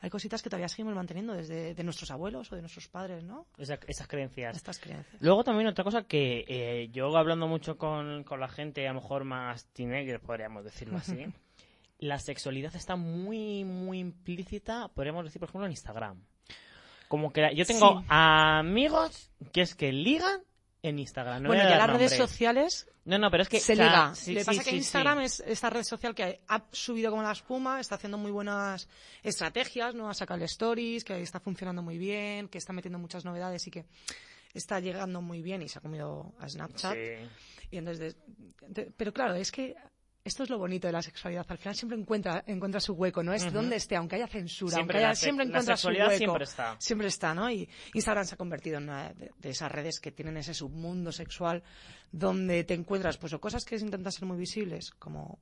hay 0.00 0.10
cositas 0.10 0.42
que 0.42 0.50
todavía 0.50 0.68
seguimos 0.68 0.94
manteniendo 0.94 1.32
desde 1.32 1.74
de 1.74 1.82
nuestros 1.84 2.10
abuelos 2.10 2.52
o 2.52 2.54
de 2.56 2.60
nuestros 2.60 2.86
padres, 2.88 3.24
¿no? 3.24 3.46
Esa- 3.56 3.78
esas 3.86 4.06
creencias. 4.06 4.54
Estas 4.56 4.78
creencias. 4.78 5.22
Luego 5.22 5.42
también 5.42 5.68
otra 5.68 5.84
cosa 5.84 6.02
que 6.02 6.44
eh, 6.48 6.88
yo 6.92 7.16
hablando 7.16 7.46
mucho 7.46 7.78
con, 7.78 8.22
con 8.24 8.38
la 8.40 8.48
gente, 8.48 8.86
a 8.86 8.92
lo 8.92 9.00
mejor 9.00 9.24
más 9.24 9.66
teenager, 9.72 10.20
podríamos 10.20 10.64
decirlo 10.64 10.98
así, 10.98 11.24
la 11.98 12.18
sexualidad 12.18 12.74
está 12.76 12.96
muy, 12.96 13.64
muy 13.64 14.00
implícita, 14.00 14.88
podríamos 14.88 15.24
decir, 15.24 15.40
por 15.40 15.48
ejemplo, 15.48 15.64
en 15.66 15.72
Instagram. 15.72 16.20
Como 17.08 17.32
que 17.32 17.54
yo 17.54 17.64
tengo 17.64 18.00
Sí. 18.00 18.06
amigos 18.08 19.30
que 19.52 19.62
es 19.62 19.74
que 19.74 19.92
ligan 19.92 20.40
en 20.82 20.98
Instagram. 20.98 21.42
No 21.44 21.48
bueno, 21.48 21.62
ya 21.62 21.78
las 21.78 21.90
redes 21.90 22.16
sociales 22.16 22.86
No, 23.06 23.18
no, 23.18 23.30
pero 23.30 23.44
es 23.44 23.48
que... 23.48 23.60
se 23.60 23.72
o 23.72 23.76
sea, 23.76 23.86
liga. 23.86 24.14
sí, 24.14 24.34
que 24.34 24.40
sí, 24.40 24.46
pasa 24.46 24.64
que 24.64 24.70
sí, 24.70 24.76
Instagram 24.76 25.18
sí. 25.20 25.24
es 25.24 25.40
esta 25.46 25.70
red 25.70 25.84
social 25.84 26.14
que 26.14 26.40
ha 26.48 26.64
subido 26.72 27.10
como 27.10 27.22
la 27.22 27.32
espuma, 27.32 27.80
está 27.80 27.94
haciendo 27.94 28.18
muy 28.18 28.30
buenas 28.32 28.88
estrategias, 29.22 29.94
¿no? 29.94 30.10
Ha 30.10 30.14
sacado 30.14 30.38
el 30.38 30.44
stories, 30.44 31.04
que 31.04 31.20
está 31.22 31.40
funcionando 31.40 31.82
muy 31.82 31.96
bien, 31.98 32.48
que 32.48 32.58
está 32.58 32.72
metiendo 32.72 32.98
muchas 32.98 33.24
novedades 33.24 33.66
y 33.66 33.70
que 33.70 33.86
está 34.52 34.80
llegando 34.80 35.22
muy 35.22 35.40
bien 35.40 35.62
y 35.62 35.68
se 35.68 35.78
ha 35.78 35.82
comido 35.82 36.34
a 36.40 36.48
Snapchat. 36.48 36.94
Sí. 36.94 37.28
Y 37.70 37.76
entonces, 37.78 38.16
de- 38.60 38.66
de- 38.84 38.90
pero 38.96 39.12
claro, 39.12 39.34
es 39.34 39.50
que 39.52 39.74
esto 40.26 40.42
es 40.42 40.50
lo 40.50 40.58
bonito 40.58 40.86
de 40.88 40.92
la 40.92 41.02
sexualidad. 41.02 41.46
Al 41.48 41.58
final 41.58 41.74
siempre 41.74 41.98
encuentra, 41.98 42.42
encuentra 42.46 42.80
su 42.80 42.92
hueco, 42.94 43.22
¿no? 43.22 43.32
Es 43.32 43.42
Ujú. 43.44 43.52
donde 43.52 43.76
esté, 43.76 43.96
aunque 43.96 44.16
haya 44.16 44.26
censura, 44.26 44.74
Siempre 44.74 44.98
aunque 44.98 45.06
haya, 45.06 45.14
siempre 45.14 45.44
la 45.46 45.50
encuentra 45.50 45.76
su 45.76 45.88
hueco. 45.88 46.16
siempre 46.16 46.44
está. 46.44 46.76
Siempre 46.78 47.08
está, 47.08 47.34
¿no? 47.34 47.50
Y 47.50 47.68
Instagram 47.94 48.24
se 48.26 48.34
ha 48.34 48.38
convertido 48.38 48.78
en 48.78 48.84
una 48.84 49.12
de, 49.12 49.30
de 49.38 49.50
esas 49.50 49.70
redes 49.70 50.00
que 50.00 50.12
tienen 50.12 50.36
ese 50.36 50.52
submundo 50.54 51.12
sexual 51.12 51.62
donde 52.12 52.64
te 52.64 52.74
encuentras 52.74 53.18
pues 53.18 53.32
o 53.32 53.40
cosas 53.40 53.64
que 53.64 53.76
intentan 53.76 54.12
ser 54.12 54.24
muy 54.26 54.36
visibles, 54.36 54.90
como, 54.92 55.38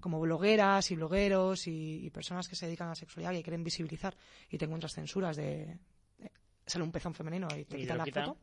como 0.00 0.20
blogueras 0.20 0.90
y 0.90 0.96
blogueros 0.96 1.66
y, 1.66 2.04
y 2.06 2.10
personas 2.10 2.48
que 2.48 2.56
se 2.56 2.66
dedican 2.66 2.88
a 2.88 2.90
la 2.90 2.94
sexualidad 2.96 3.32
y 3.32 3.42
quieren 3.42 3.64
visibilizar 3.64 4.14
y 4.50 4.58
te 4.58 4.64
encuentras 4.66 4.92
censuras 4.94 5.36
de, 5.36 5.78
de- 6.18 6.30
sale 6.66 6.84
un 6.84 6.92
pezón 6.92 7.14
femenino 7.14 7.48
y 7.56 7.64
te 7.64 7.76
quitan 7.78 7.98
la 7.98 8.04
foto 8.06 8.36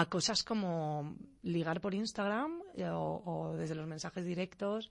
a 0.00 0.06
cosas 0.06 0.42
como 0.42 1.16
ligar 1.42 1.80
por 1.80 1.94
Instagram 1.94 2.60
eh, 2.74 2.88
o, 2.88 3.22
o 3.24 3.56
desde 3.56 3.74
los 3.74 3.86
mensajes 3.86 4.24
directos 4.24 4.90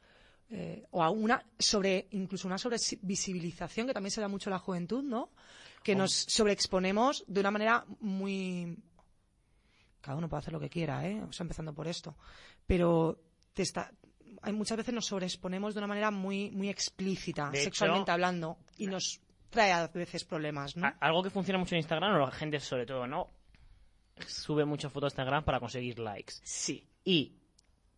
eh, 0.50 0.86
o 0.92 1.04
a 1.04 1.10
una 1.10 1.44
sobre 1.60 2.08
incluso 2.12 2.48
una 2.48 2.58
sobre 2.58 2.78
visibilización 3.02 3.88
que 3.88 3.94
también 3.94 4.12
se 4.12 4.22
da 4.22 4.28
mucho 4.28 4.50
en 4.50 4.54
la 4.54 4.60
juventud 4.60 5.04
no 5.04 5.30
que 5.84 5.94
Oh. 5.94 5.98
nos 5.98 6.12
sobreexponemos 6.14 7.24
de 7.28 7.40
una 7.40 7.52
manera 7.52 7.86
muy 8.00 8.78
cada 10.02 10.18
uno 10.18 10.30
puede 10.30 10.40
hacer 10.40 10.54
lo 10.54 10.60
que 10.60 10.70
quiera 10.70 11.08
eh 11.08 11.22
o 11.22 11.32
sea 11.34 11.44
empezando 11.44 11.74
por 11.74 11.88
esto 11.88 12.16
pero 12.68 13.20
te 13.54 13.64
está 13.64 13.92
hay 14.42 14.54
muchas 14.54 14.78
veces 14.78 14.94
nos 14.94 15.06
sobreexponemos 15.08 15.74
de 15.74 15.80
una 15.80 15.88
manera 15.88 16.12
muy 16.12 16.52
muy 16.52 16.70
explícita 16.70 17.50
De 17.50 17.64
sexualmente 17.64 18.04
hecho- 18.04 18.14
hablando 18.14 18.58
y 18.78 18.88
nos 18.88 19.22
trae 19.50 19.72
a 19.72 19.88
veces 19.88 20.24
problemas 20.26 20.76
no 20.76 20.86
A- 20.88 20.98
Algo 21.00 21.24
que 21.24 21.30
funciona 21.30 21.58
mucho 21.60 21.76
en 21.76 21.80
Instagram, 21.80 22.16
o 22.16 22.20
la 22.20 22.32
gente 22.32 22.60
sobre 22.60 22.86
todo, 22.86 23.08
¿no? 23.08 23.30
Sube 24.28 24.66
muchas 24.66 24.92
fotos 24.92 25.08
a 25.08 25.12
Instagram 25.14 25.44
para 25.44 25.60
conseguir 25.60 26.00
likes. 26.00 26.34
sí 26.44 26.88
Y 27.04 27.34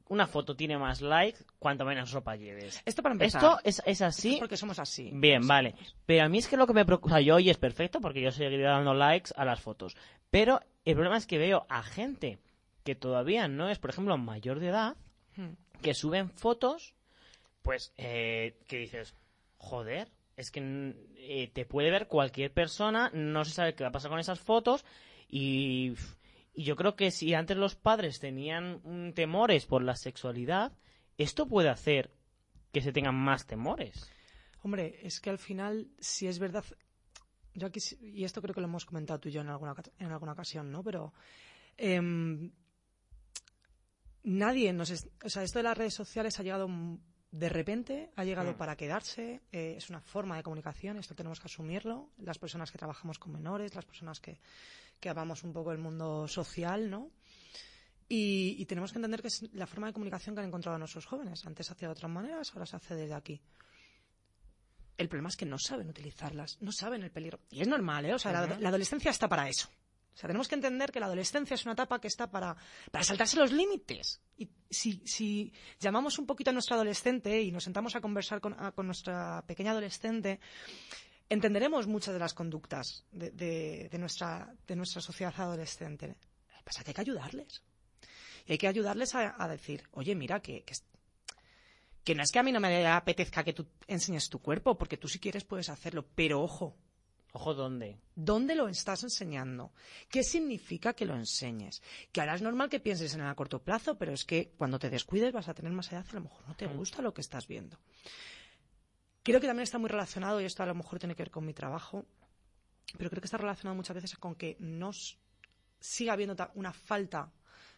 una 0.09 0.25
foto 0.25 0.55
tiene 0.55 0.77
más 0.77 1.01
likes 1.01 1.43
cuanto 1.59 1.83
menos 1.85 2.11
ropa 2.11 2.35
lleves. 2.35 2.81
esto 2.85 3.03
para 3.03 3.13
empezar 3.13 3.41
Esto 3.43 3.59
es, 3.63 3.79
es 3.79 4.01
Esto 4.01 4.05
así. 4.05 4.33
es 4.35 4.39
porque 4.39 4.57
somos 4.57 4.79
así 4.79 5.11
Bien, 5.13 5.45
vale. 5.47 5.75
Pero 6.05 6.23
a 6.25 6.29
mí 6.29 6.37
es 6.37 6.47
que 6.47 6.57
lo 6.57 6.65
que 6.65 6.73
me 6.73 6.85
preocupa, 6.85 7.19
yo 7.21 7.35
hoy 7.35 7.49
es 7.49 7.57
perfecto 7.57 7.99
porque 8.01 8.21
yo 8.21 8.31
seguiré 8.31 8.63
dando 8.63 8.93
likes 8.93 9.31
a 9.35 9.43
las 9.45 9.59
fotos. 9.61 9.95
Pero 10.31 10.61
el 10.85 10.93
problema 10.95 11.17
es 11.17 11.27
que 11.27 11.37
veo 11.37 11.65
a 11.69 11.83
gente 11.83 12.39
que 12.83 12.95
todavía 12.95 13.47
no 13.49 13.69
es, 13.69 13.79
por 13.79 13.89
ejemplo, 13.89 14.17
mayor 14.17 14.59
de 14.59 14.67
edad, 14.69 14.95
Hmm. 15.35 15.53
que 15.83 15.93
suben 15.93 16.31
fotos, 16.31 16.95
pues, 17.61 17.93
eh, 17.97 18.57
que 18.67 18.77
dices, 18.77 19.13
joder, 19.57 20.09
es 20.35 20.49
que 20.51 20.61
mm, 20.61 20.93
eh, 21.17 21.51
te 21.53 21.65
puede 21.65 21.91
ver 21.91 22.07
cualquier 22.07 22.51
persona, 22.53 23.11
no 23.13 23.43
se 23.45 23.51
sabe 23.51 23.75
qué 23.75 23.83
va 23.83 23.89
a 23.89 23.91
pasar 23.91 24.09
con 24.09 24.19
esas 24.19 24.39
fotos 24.39 24.83
y, 25.27 25.93
y 26.53 26.63
yo 26.63 26.75
creo 26.75 26.95
que 26.95 27.11
si 27.11 27.33
antes 27.33 27.57
los 27.57 27.75
padres 27.75 28.19
tenían 28.19 29.13
temores 29.15 29.65
por 29.65 29.83
la 29.83 29.95
sexualidad, 29.95 30.71
esto 31.17 31.47
puede 31.47 31.69
hacer 31.69 32.11
que 32.71 32.81
se 32.81 32.91
tengan 32.91 33.15
más 33.15 33.45
temores. 33.47 34.09
Hombre, 34.63 34.99
es 35.03 35.19
que 35.19 35.29
al 35.29 35.37
final, 35.37 35.87
si 35.99 36.27
es 36.27 36.39
verdad, 36.39 36.63
yo 37.53 37.67
aquí, 37.67 37.79
y 38.01 38.23
esto 38.23 38.41
creo 38.41 38.53
que 38.53 38.61
lo 38.61 38.67
hemos 38.67 38.85
comentado 38.85 39.19
tú 39.19 39.29
y 39.29 39.31
yo 39.31 39.41
en 39.41 39.49
alguna, 39.49 39.75
en 39.99 40.11
alguna 40.11 40.33
ocasión, 40.33 40.71
¿no? 40.71 40.83
Pero 40.83 41.13
em, 41.77 42.51
nadie 44.23 44.73
nos... 44.73 44.89
es- 44.89 45.09
o 45.23 45.29
sea, 45.29 45.43
esto 45.43 45.59
de 45.59 45.63
las 45.63 45.77
redes 45.77 45.93
sociales 45.93 46.39
ha 46.39 46.43
llegado 46.43 46.67
de 47.31 47.49
repente, 47.49 48.09
ha 48.15 48.23
llegado 48.23 48.53
Mm. 48.53 48.57
para 48.57 48.75
quedarse, 48.77 49.41
eh, 49.51 49.75
es 49.77 49.89
una 49.89 49.99
forma 50.01 50.37
de 50.37 50.43
comunicación, 50.43 50.97
esto 50.97 51.13
tenemos 51.13 51.39
que 51.39 51.45
asumirlo, 51.47 52.09
las 52.17 52.39
personas 52.39 52.71
que 52.71 52.77
trabajamos 52.77 53.19
con 53.19 53.33
menores, 53.33 53.75
las 53.75 53.85
personas 53.85 54.19
que, 54.21 54.39
que 54.99 55.09
amamos 55.09 55.43
un 55.43 55.53
poco 55.53 55.71
el 55.71 55.77
mundo 55.77 56.27
social, 56.27 56.89
¿no? 56.89 57.11
Y, 58.09 58.55
y 58.57 58.65
tenemos 58.65 58.91
que 58.91 58.99
entender 58.99 59.21
que 59.21 59.27
es 59.27 59.43
la 59.53 59.67
forma 59.67 59.87
de 59.87 59.93
comunicación 59.93 60.33
que 60.33 60.41
han 60.41 60.47
encontrado 60.47 60.77
nuestros 60.77 61.05
jóvenes. 61.05 61.45
Antes 61.45 61.65
se 61.67 61.73
hacía 61.73 61.89
de 61.89 61.91
otras 61.93 62.09
maneras, 62.11 62.51
ahora 62.53 62.65
se 62.65 62.75
hace 62.77 62.95
desde 62.95 63.13
aquí. 63.13 63.41
El 64.97 65.09
problema 65.09 65.29
es 65.29 65.37
que 65.37 65.45
no 65.45 65.59
saben 65.59 65.89
utilizarlas, 65.89 66.57
no 66.61 66.71
saben 66.71 67.03
el 67.03 67.11
peligro. 67.11 67.39
Y 67.51 67.61
es 67.61 67.67
normal, 67.67 68.05
¿eh? 68.05 68.13
O 68.13 68.19
sea, 68.19 68.31
la, 68.59 68.67
adolescencia 68.69 69.11
está 69.11 69.27
para 69.27 69.47
eso. 69.49 69.67
O 70.15 70.17
sea, 70.19 70.27
tenemos 70.27 70.47
que 70.47 70.55
entender 70.55 70.91
que 70.91 70.99
la 70.99 71.05
adolescencia 71.05 71.53
es 71.53 71.63
una 71.65 71.73
etapa 71.73 72.01
que 72.01 72.07
está 72.07 72.31
para, 72.31 72.55
para 72.89 73.03
saltarse 73.03 73.37
los 73.37 73.51
límites. 73.51 74.19
Y 74.37 74.49
si, 74.67 75.03
si 75.05 75.53
llamamos 75.79 76.17
un 76.17 76.25
poquito 76.25 76.49
a 76.49 76.53
nuestro 76.53 76.73
adolescente 76.75 77.39
y 77.43 77.51
nos 77.51 77.63
sentamos 77.65 77.95
a 77.95 78.01
conversar 78.01 78.41
con, 78.41 78.53
a- 78.59 78.71
con 78.71 78.87
nuestra 78.87 79.43
pequeña 79.45 79.71
adolescente, 79.71 80.39
entenderemos 81.29 81.87
muchas 81.87 82.13
de 82.13 82.19
las 82.19 82.33
conductas 82.33 83.05
de, 83.11 83.31
de- 83.31 83.89
de 83.91 83.97
nuestra, 83.97 84.53
de 84.67 84.75
nuestra 84.75 85.01
sociedad 85.01 85.33
adolescente. 85.37 86.07
Lo 86.07 86.57
que 86.57 86.63
pasa 86.63 86.79
es 86.79 86.83
que 86.85 86.91
hay 86.91 86.95
que 86.95 87.01
ayudarles. 87.01 87.63
Y 88.45 88.53
hay 88.53 88.57
que 88.57 88.67
ayudarles 88.67 89.13
a, 89.15 89.41
a 89.41 89.47
decir, 89.47 89.83
oye, 89.91 90.15
mira, 90.15 90.39
que, 90.41 90.63
que, 90.63 90.73
es- 90.73 90.85
que 92.03 92.15
no 92.15 92.23
es 92.23 92.31
que 92.31 92.39
a 92.39 92.43
mí 92.43 92.51
no 92.51 92.59
me 92.59 92.85
apetezca 92.87 93.43
que 93.43 93.53
tú 93.53 93.67
enseñes 93.87 94.29
tu 94.29 94.39
cuerpo, 94.39 94.77
porque 94.77 94.97
tú 94.97 95.07
si 95.07 95.19
quieres 95.19 95.43
puedes 95.43 95.69
hacerlo, 95.69 96.05
pero 96.15 96.41
ojo, 96.41 96.77
Ojo, 97.33 97.53
¿dónde? 97.53 97.99
¿Dónde 98.15 98.55
lo 98.55 98.67
estás 98.67 99.03
enseñando? 99.03 99.71
¿Qué 100.09 100.23
significa 100.23 100.93
que 100.93 101.05
lo 101.05 101.13
enseñes? 101.13 101.83
Que 102.11 102.21
ahora 102.21 102.33
es 102.33 102.41
normal 102.41 102.69
que 102.69 102.79
pienses 102.79 103.13
en 103.13 103.21
el 103.21 103.27
a 103.27 103.35
corto 103.35 103.61
plazo, 103.61 103.95
pero 103.97 104.13
es 104.13 104.23
que 104.25 104.53
cuando 104.57 104.79
te 104.79 104.89
descuides 104.89 105.33
vas 105.33 105.47
a 105.47 105.53
tener 105.53 105.71
más 105.73 105.91
edad 105.91 106.05
y 106.07 106.09
a 106.11 106.13
lo 106.15 106.21
mejor 106.21 106.47
no 106.47 106.55
te 106.55 106.65
gusta 106.65 107.01
lo 107.03 107.13
que 107.13 107.21
estás 107.21 107.45
viendo. 107.45 107.77
Creo 109.27 109.41
que 109.41 109.47
también 109.47 109.63
está 109.63 109.77
muy 109.77 109.89
relacionado, 109.89 110.39
y 110.39 110.45
esto 110.45 110.63
a 110.63 110.65
lo 110.65 110.73
mejor 110.73 110.99
tiene 110.99 111.13
que 111.13 111.23
ver 111.23 111.31
con 111.31 111.45
mi 111.45 111.53
trabajo, 111.53 112.05
pero 112.97 113.09
creo 113.09 113.21
que 113.21 113.27
está 113.27 113.37
relacionado 113.37 113.75
muchas 113.75 113.95
veces 113.95 114.15
con 114.15 114.35
que 114.35 114.55
nos 114.61 115.17
siga 115.81 116.13
habiendo 116.13 116.33
una 116.55 116.71
falta 116.71 117.29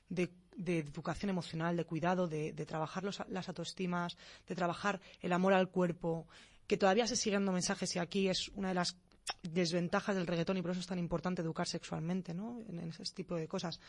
de, 0.09 0.29
educación 0.63 1.31
emocional, 1.31 1.75
de 1.75 1.85
cuidado, 1.85 2.27
de, 2.27 2.53
trabajar 2.67 3.03
los- 3.03 3.27
las 3.29 3.49
autoestimas, 3.49 4.15
de 4.47 4.53
trabajar 4.53 5.01
el 5.21 5.33
amor 5.33 5.53
al 5.53 5.69
cuerpo, 5.69 6.27
que 6.67 6.77
todavía 6.77 7.07
se 7.07 7.15
siguen 7.15 7.39
dando 7.39 7.53
mensajes 7.53 7.95
y 7.95 7.99
aquí 7.99 8.29
es 8.29 8.49
una 8.49 8.67
de 8.67 8.75
las 8.75 8.95
desventajas 9.41 10.15
del 10.15 10.27
reggaetón 10.27 10.57
y 10.57 10.61
por 10.61 10.69
eso 10.69 10.81
es 10.81 10.87
tan 10.87 10.99
importante 10.99 11.41
educar 11.41 11.67
sexualmente, 11.67 12.35
¿no? 12.35 12.61
En, 12.69 12.79
ese 12.89 13.03
tipo 13.15 13.35
de 13.35 13.47
cosas. 13.47 13.79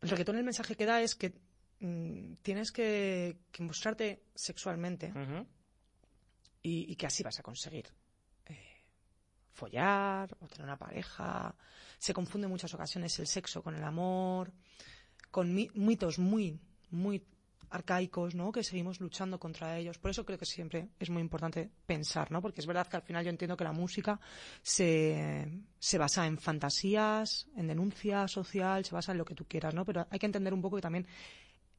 El 0.00 0.08
reggaetón 0.08 0.38
el 0.38 0.44
mensaje 0.44 0.74
que 0.74 0.86
da 0.86 1.00
es 1.02 1.14
que 1.14 1.34
mm, 1.78 2.34
tienes 2.42 2.72
que, 2.72 3.36
mostrarte 3.60 4.24
sexualmente. 4.34 5.12
Y, 6.62 6.94
que 6.96 7.06
así 7.06 7.22
vas 7.22 7.38
a 7.38 7.42
conseguir 7.42 7.86
eh, 8.46 8.84
follar 9.52 10.36
o 10.40 10.46
tener 10.46 10.64
una 10.64 10.78
pareja. 10.78 11.54
Se 11.98 12.14
confunde 12.14 12.46
en 12.46 12.50
muchas 12.52 12.72
ocasiones 12.74 13.18
el 13.18 13.26
sexo 13.26 13.62
con 13.62 13.74
el 13.74 13.84
amor, 13.84 14.52
con 15.30 15.54
mi- 15.54 15.70
mitos 15.74 16.18
muy, 16.18 16.58
muy 16.90 17.24
arcaicos, 17.70 18.34
¿no? 18.34 18.52
Que 18.52 18.62
seguimos 18.62 19.00
luchando 19.00 19.40
contra 19.40 19.78
ellos. 19.78 19.98
Por 19.98 20.10
eso 20.10 20.26
creo 20.26 20.38
que 20.38 20.44
siempre 20.44 20.90
es 20.98 21.08
muy 21.08 21.22
importante 21.22 21.70
pensar, 21.86 22.30
¿no? 22.30 22.42
Porque 22.42 22.60
es 22.60 22.66
verdad 22.66 22.86
que 22.86 22.96
al 22.96 23.02
final 23.02 23.24
yo 23.24 23.30
entiendo 23.30 23.56
que 23.56 23.64
la 23.64 23.72
música 23.72 24.20
se, 24.62 25.48
se 25.78 25.98
basa 25.98 26.26
en 26.26 26.36
fantasías, 26.38 27.48
en 27.56 27.66
denuncia 27.68 28.28
social, 28.28 28.84
se 28.84 28.94
basa 28.94 29.12
en 29.12 29.18
lo 29.18 29.24
que 29.24 29.34
tú 29.34 29.46
quieras, 29.46 29.72
¿no? 29.74 29.86
Pero 29.86 30.06
hay 30.10 30.18
que 30.18 30.26
entender 30.26 30.52
un 30.52 30.60
poco 30.60 30.76
que 30.76 30.82
también 30.82 31.06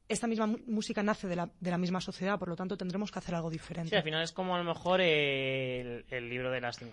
esta 0.08 0.26
misma 0.26 0.46
música 0.66 1.02
nace 1.02 1.26
de 1.26 1.36
la, 1.36 1.48
de 1.60 1.70
la 1.70 1.78
misma 1.78 2.00
sociedad, 2.00 2.38
por 2.38 2.48
lo 2.48 2.56
tanto 2.56 2.76
tendremos 2.76 3.10
que 3.10 3.18
hacer 3.18 3.34
algo 3.34 3.48
diferente. 3.50 3.88
Sí, 3.90 3.96
al 3.96 4.02
final 4.02 4.22
es 4.22 4.32
como 4.32 4.54
a 4.54 4.58
lo 4.58 4.64
mejor 4.64 5.00
el, 5.00 6.04
el 6.10 6.28
libro 6.28 6.50
de 6.50 6.60
las, 6.60 6.80
eh, 6.82 6.88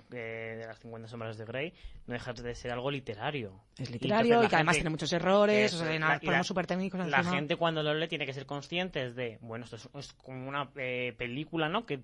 de 0.59 0.65
las 0.65 0.79
50 0.79 1.07
sombras 1.09 1.37
de 1.37 1.45
Grey 1.45 1.73
no 2.07 2.13
deja 2.13 2.31
de 2.33 2.55
ser 2.55 2.71
algo 2.71 2.89
literario. 2.89 3.59
Es 3.77 3.89
Y 3.89 3.93
literario 3.93 4.39
y, 4.39 4.43
la 4.43 4.49
que 4.49 4.55
además 4.55 4.75
gente- 4.75 4.81
tiene 4.83 4.89
muchos 4.91 5.11
errores, 5.13 5.73
Eso 5.73 5.83
o 5.83 5.85
sea, 5.85 5.93
es, 5.93 5.99
la- 5.99 6.15
y 6.15 6.19
ponemos 6.19 6.37
la- 6.37 6.43
súper 6.43 6.67
técnicos 6.67 6.99
La 7.07 7.17
encima. 7.17 7.35
gente 7.35 7.55
cuando 7.57 7.83
lo 7.83 7.93
lee 7.93 8.07
tiene 8.07 8.25
que 8.25 8.33
ser 8.33 8.45
conscientes 8.45 9.15
de, 9.15 9.37
bueno, 9.41 9.65
esto 9.65 9.75
es, 9.75 9.89
es 9.93 10.13
como 10.13 10.47
una 10.47 10.71
eh, 10.77 11.13
película, 11.17 11.67
¿no? 11.69 11.85
Que 11.85 11.99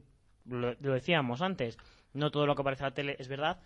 lo, 0.45 0.73
lo 0.73 0.93
decíamos 0.93 1.41
antes, 1.41 1.77
no 2.13 2.31
todo 2.31 2.45
lo 2.45 2.55
que 2.55 2.61
aparece 2.61 2.83
en 2.83 2.89
la 2.89 2.93
tele 2.93 3.15
es 3.19 3.27
verdad. 3.27 3.59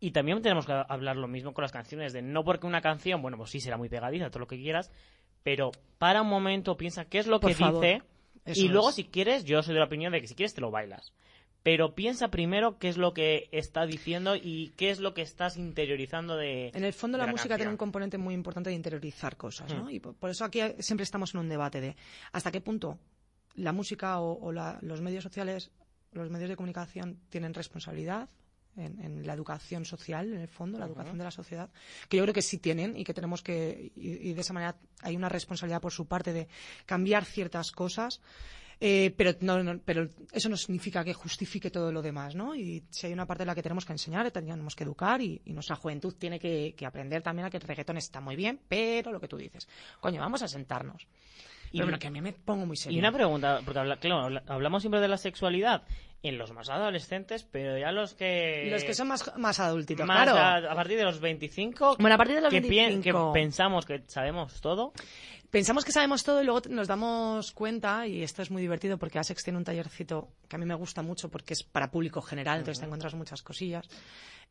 Y 0.00 0.12
también 0.12 0.40
tenemos 0.42 0.64
que 0.64 0.72
hablar 0.72 1.16
lo 1.16 1.26
mismo 1.26 1.52
con 1.52 1.62
las 1.62 1.72
canciones, 1.72 2.12
de 2.12 2.22
no 2.22 2.44
porque 2.44 2.68
una 2.68 2.80
canción, 2.80 3.20
bueno, 3.20 3.36
pues 3.36 3.50
sí 3.50 3.58
será 3.60 3.76
muy 3.76 3.88
pegadiza, 3.88 4.30
todo 4.30 4.38
lo 4.40 4.46
que 4.46 4.56
quieras, 4.56 4.92
pero 5.48 5.72
para 5.98 6.20
un 6.22 6.28
momento 6.28 6.76
piensa 6.76 7.06
qué 7.06 7.18
es 7.18 7.26
lo 7.26 7.40
Por 7.40 7.50
que 7.50 7.56
favor, 7.56 7.82
dice 7.84 8.02
Eso 8.44 8.60
y 8.60 8.68
luego 8.68 8.92
si 8.92 9.04
quieres, 9.04 9.44
yo 9.44 9.62
soy 9.62 9.72
de 9.74 9.80
la 9.80 9.86
opinión 9.86 10.12
de 10.12 10.20
que 10.20 10.26
si 10.28 10.34
quieres 10.34 10.52
te 10.54 10.60
lo 10.60 10.70
bailas. 10.70 11.12
pero 11.62 11.94
piensa 11.94 12.28
primero 12.28 12.78
qué 12.78 12.88
es 12.88 12.96
lo 12.98 13.12
que 13.14 13.48
está 13.52 13.84
diciendo 13.86 14.36
y 14.36 14.72
qué 14.76 14.90
es 14.90 15.00
lo 15.00 15.12
que 15.14 15.22
estás 15.22 15.56
interiorizando 15.56 16.36
de. 16.36 16.68
En 16.74 16.84
el 16.84 16.92
fondo 16.92 17.18
la, 17.18 17.26
música 17.26 17.56
tiene 17.56 17.70
un 17.70 17.76
componente 17.76 18.16
muy 18.18 18.34
importante 18.34 18.70
de 18.70 18.76
interiorizar 18.76 19.36
cosas, 19.36 19.72
¿no? 19.74 19.84
Mm. 19.84 19.90
Y 19.90 20.00
por, 20.00 20.14
por 20.14 20.30
eso 20.30 20.44
aquí 20.44 20.60
siempre 20.78 21.04
estamos 21.04 21.34
en 21.34 21.40
un 21.40 21.48
debate 21.48 21.80
de 21.80 21.96
hasta 22.32 22.50
qué 22.52 22.60
punto 22.60 22.98
la 23.54 23.72
música 23.72 24.20
o, 24.20 24.38
o 24.40 24.52
la- 24.52 24.78
los 24.82 25.00
medios 25.00 25.24
sociales, 25.24 25.70
los 26.12 26.30
medios 26.30 26.48
de 26.48 26.56
comunicación 26.56 27.18
tienen 27.28 27.54
responsabilidad 27.54 28.28
en, 28.78 28.98
en 29.02 29.26
la 29.26 29.34
educación 29.34 29.84
social, 29.84 30.32
en 30.32 30.40
el 30.40 30.48
fondo, 30.48 30.78
la 30.78 30.86
educación 30.86 31.18
de 31.18 31.24
la 31.24 31.30
sociedad, 31.30 31.70
que 32.08 32.16
yo 32.16 32.22
creo 32.24 32.34
que 32.34 32.42
sí 32.42 32.58
tienen 32.58 32.96
y 32.96 33.04
que 33.04 33.14
tenemos 33.14 33.42
que, 33.42 33.92
y, 33.96 34.30
y 34.30 34.32
de 34.34 34.40
esa 34.40 34.52
manera 34.52 34.76
hay 35.02 35.16
una 35.16 35.28
responsabilidad 35.28 35.80
por 35.80 35.92
su 35.92 36.06
parte 36.06 36.32
de 36.32 36.48
cambiar 36.86 37.24
ciertas 37.24 37.72
cosas. 37.72 38.20
Eh, 38.80 39.12
pero, 39.16 39.34
no, 39.40 39.60
no, 39.64 39.80
pero 39.84 40.08
eso 40.30 40.48
no 40.48 40.56
significa 40.56 41.02
que 41.02 41.12
justifique 41.12 41.68
todo 41.68 41.90
lo 41.90 42.00
demás, 42.00 42.36
¿no? 42.36 42.54
Y 42.54 42.84
si 42.90 43.08
hay 43.08 43.12
una 43.12 43.26
parte 43.26 43.42
en 43.42 43.48
la 43.48 43.54
que 43.56 43.62
tenemos 43.62 43.84
que 43.84 43.92
enseñar, 43.92 44.30
tenemos 44.30 44.76
que 44.76 44.84
educar 44.84 45.20
y, 45.20 45.42
y 45.44 45.52
nuestra 45.52 45.74
juventud 45.74 46.14
tiene 46.14 46.38
que, 46.38 46.74
que 46.76 46.86
aprender 46.86 47.20
también 47.20 47.46
a 47.46 47.50
que 47.50 47.56
el 47.56 47.64
reggaetón 47.64 47.96
está 47.96 48.20
muy 48.20 48.36
bien, 48.36 48.60
pero 48.68 49.10
lo 49.10 49.20
que 49.20 49.26
tú 49.26 49.36
dices, 49.36 49.68
coño, 50.00 50.20
vamos 50.20 50.42
a 50.42 50.48
sentarnos. 50.48 51.08
Y- 51.70 51.78
Pero 51.78 51.84
bueno, 51.86 51.98
que 51.98 52.06
a 52.06 52.10
mí 52.10 52.20
me 52.20 52.32
pongo 52.32 52.66
muy 52.66 52.76
serio. 52.76 52.96
Y 52.96 53.00
una 53.00 53.12
pregunta, 53.12 53.60
porque 53.64 53.78
habla- 53.80 53.96
claro, 53.96 54.20
habla- 54.24 54.42
hablamos 54.46 54.82
siempre 54.82 55.00
de 55.00 55.08
la 55.08 55.18
sexualidad 55.18 55.82
en 56.22 56.36
los 56.38 56.50
más 56.52 56.68
adolescentes, 56.68 57.44
pero 57.44 57.78
ya 57.78 57.92
los 57.92 58.14
que. 58.14 58.68
Los 58.70 58.82
que 58.84 58.94
son 58.94 59.08
más, 59.08 59.32
más 59.36 59.60
adultitos, 59.60 60.06
más 60.06 60.24
claro. 60.24 60.66
a, 60.68 60.72
a 60.72 60.74
partir 60.74 60.96
de 60.98 61.04
los 61.04 61.20
25. 61.20 61.96
Bueno, 61.98 62.14
a 62.14 62.18
partir 62.18 62.36
de 62.36 62.40
los 62.42 62.50
que, 62.50 62.62
pien- 62.62 62.88
25. 62.88 63.32
que 63.32 63.40
pensamos 63.40 63.86
que 63.86 64.02
sabemos 64.08 64.60
todo. 64.60 64.92
Pensamos 65.50 65.84
que 65.84 65.92
sabemos 65.92 66.24
todo 66.24 66.42
y 66.42 66.44
luego 66.44 66.60
nos 66.68 66.88
damos 66.88 67.52
cuenta, 67.52 68.06
y 68.06 68.22
esto 68.22 68.42
es 68.42 68.50
muy 68.50 68.60
divertido 68.60 68.98
porque 68.98 69.18
ASEX 69.18 69.44
tiene 69.44 69.58
un 69.58 69.64
tallercito 69.64 70.28
que 70.46 70.56
a 70.56 70.58
mí 70.58 70.66
me 70.66 70.74
gusta 70.74 71.00
mucho 71.00 71.30
porque 71.30 71.54
es 71.54 71.62
para 71.62 71.90
público 71.90 72.20
general, 72.20 72.58
entonces 72.58 72.80
te 72.80 72.84
encuentras 72.84 73.14
muchas 73.14 73.40
cosillas. 73.42 73.88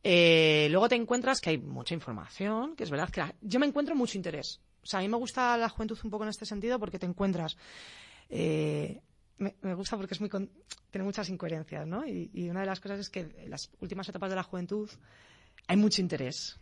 Eh, 0.02 0.68
luego 0.70 0.88
te 0.88 0.94
encuentras 0.96 1.40
que 1.40 1.50
hay 1.50 1.58
mucha 1.58 1.94
información, 1.94 2.74
que 2.74 2.82
es 2.84 2.90
verdad 2.90 3.10
que 3.10 3.20
la- 3.20 3.34
yo 3.40 3.60
me 3.60 3.66
encuentro 3.66 3.94
mucho 3.94 4.16
interés. 4.16 4.60
O 4.88 4.90
sea, 4.90 5.00
a 5.00 5.02
mí 5.02 5.08
me 5.08 5.18
gusta 5.18 5.54
la 5.58 5.68
juventud 5.68 5.98
un 6.02 6.08
poco 6.10 6.24
en 6.24 6.30
este 6.30 6.46
sentido 6.46 6.78
porque 6.78 6.98
te 6.98 7.04
encuentras. 7.04 7.58
eh, 8.30 9.02
me, 9.36 9.54
me 9.60 9.74
gusta 9.74 9.96
porque 9.98 10.14
es 10.14 10.20
muy 10.20 10.30
con- 10.30 10.50
tiene 10.90 11.04
muchas 11.04 11.28
incoherencias, 11.28 11.86
¿no? 11.86 12.06
Y, 12.06 12.30
y 12.32 12.48
una 12.48 12.60
de 12.60 12.66
las 12.66 12.80
cosas 12.80 12.98
es 13.00 13.10
que 13.10 13.20
en 13.20 13.50
las 13.50 13.70
últimas 13.80 14.08
etapas 14.08 14.30
de 14.30 14.36
la 14.36 14.42
juventud 14.42 14.88
hay 15.66 15.76
mucho 15.76 16.00
interés. 16.00 16.58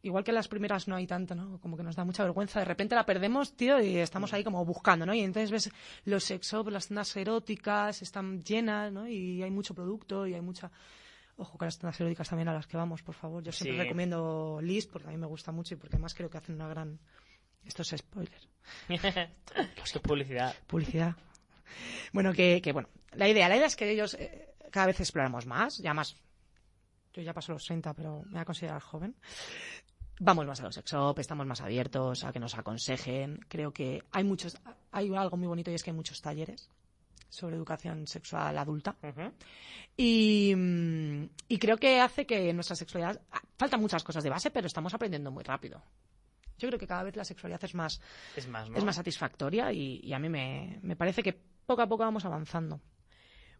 Igual 0.00 0.24
que 0.24 0.30
en 0.30 0.36
las 0.36 0.48
primeras 0.48 0.88
no 0.88 0.96
hay 0.96 1.06
tanto, 1.06 1.34
¿no? 1.34 1.60
Como 1.60 1.76
que 1.76 1.82
nos 1.84 1.94
da 1.94 2.04
mucha 2.06 2.24
vergüenza. 2.24 2.58
De 2.58 2.64
repente 2.64 2.94
la 2.96 3.04
perdemos, 3.06 3.54
tío, 3.54 3.80
y 3.80 3.98
estamos 3.98 4.32
ahí 4.32 4.42
como 4.42 4.64
buscando, 4.64 5.04
¿no? 5.06 5.12
Y 5.14 5.20
entonces 5.20 5.50
ves 5.50 5.70
los 6.06 6.24
sex 6.24 6.50
shop, 6.50 6.68
las 6.70 6.86
tiendas 6.88 7.14
eróticas 7.16 8.00
están 8.00 8.42
llenas, 8.42 8.90
¿no? 8.92 9.06
Y 9.06 9.42
hay 9.42 9.50
mucho 9.50 9.74
producto 9.74 10.26
y 10.26 10.32
hay 10.34 10.40
mucha... 10.40 10.72
Ojo 11.36 11.56
con 11.56 11.66
las 11.66 11.78
tiendas 11.78 12.00
eróticas 12.00 12.28
también 12.28 12.48
a 12.48 12.54
las 12.54 12.66
que 12.66 12.76
vamos, 12.78 13.02
por 13.02 13.14
favor. 13.14 13.42
Yo 13.44 13.52
siempre 13.52 13.76
Sí. 13.76 13.82
recomiendo 13.84 14.58
Liz 14.62 14.86
porque 14.88 15.06
a 15.08 15.10
mí 15.12 15.18
me 15.18 15.26
gusta 15.26 15.52
mucho 15.52 15.74
y 15.74 15.76
porque 15.76 15.94
además 15.96 16.14
creo 16.14 16.28
que 16.30 16.38
hacen 16.38 16.56
una 16.56 16.66
gran... 16.68 16.98
Esto 17.64 17.82
es 17.82 17.94
spoiler. 17.96 18.40
Qué 18.88 20.00
publicidad. 20.00 20.54
Publicidad. 20.66 21.14
Bueno, 22.12 22.32
que, 22.32 22.60
que 22.62 22.72
bueno, 22.72 22.88
la 23.12 23.28
idea, 23.28 23.48
la 23.48 23.56
idea 23.56 23.66
es 23.66 23.76
que 23.76 23.90
ellos 23.90 24.14
eh, 24.14 24.54
cada 24.70 24.86
vez 24.86 25.00
exploramos 25.00 25.46
más, 25.46 25.78
ya 25.78 25.94
más. 25.94 26.16
Yo 27.12 27.22
ya 27.22 27.34
paso 27.34 27.52
los 27.52 27.64
30, 27.64 27.92
pero 27.94 28.22
me 28.24 28.32
voy 28.32 28.40
a 28.40 28.44
considerar 28.44 28.80
joven. 28.80 29.14
Vamos 30.20 30.46
más 30.46 30.60
a 30.60 30.64
los 30.64 30.74
sex 30.74 30.90
shop, 30.90 31.18
estamos 31.18 31.46
más 31.46 31.60
abiertos 31.60 32.24
a 32.24 32.32
que 32.32 32.38
nos 32.38 32.56
aconsejen. 32.56 33.40
Creo 33.48 33.72
que 33.72 34.02
hay 34.12 34.24
muchos, 34.24 34.56
hay 34.90 35.14
algo 35.14 35.36
muy 35.36 35.48
bonito 35.48 35.70
y 35.70 35.74
es 35.74 35.82
que 35.82 35.90
hay 35.90 35.96
muchos 35.96 36.22
talleres 36.22 36.70
sobre 37.28 37.56
educación 37.56 38.06
sexual 38.06 38.56
adulta. 38.56 38.96
Y, 39.96 40.54
mm, 40.54 41.24
y 41.48 41.58
creo 41.58 41.76
que 41.76 42.00
hace 42.00 42.26
que 42.26 42.52
nuestra 42.52 42.76
sexualidad 42.76 43.20
ah, 43.32 43.40
faltan 43.58 43.80
muchas 43.80 44.04
cosas 44.04 44.22
de 44.22 44.30
base, 44.30 44.50
pero 44.50 44.66
estamos 44.66 44.94
aprendiendo 44.94 45.30
muy 45.30 45.42
rápido. 45.42 45.82
Yo 46.62 46.68
creo 46.68 46.78
que 46.78 46.86
cada 46.86 47.02
vez 47.02 47.16
la 47.16 47.24
sexualidad 47.24 47.62
es 47.64 47.74
más, 47.74 48.00
Es 48.36 48.46
más, 48.46 48.70
¿no? 48.70 48.78
es 48.78 48.84
más 48.84 48.94
satisfactoria 48.94 49.72
y, 49.72 49.98
y 50.00 50.12
a 50.12 50.20
mí 50.20 50.28
me, 50.28 50.78
me 50.82 50.94
parece 50.94 51.20
que 51.24 51.32
poco 51.66 51.82
a 51.82 51.88
poco 51.88 52.04
vamos 52.04 52.24
avanzando. 52.24 52.80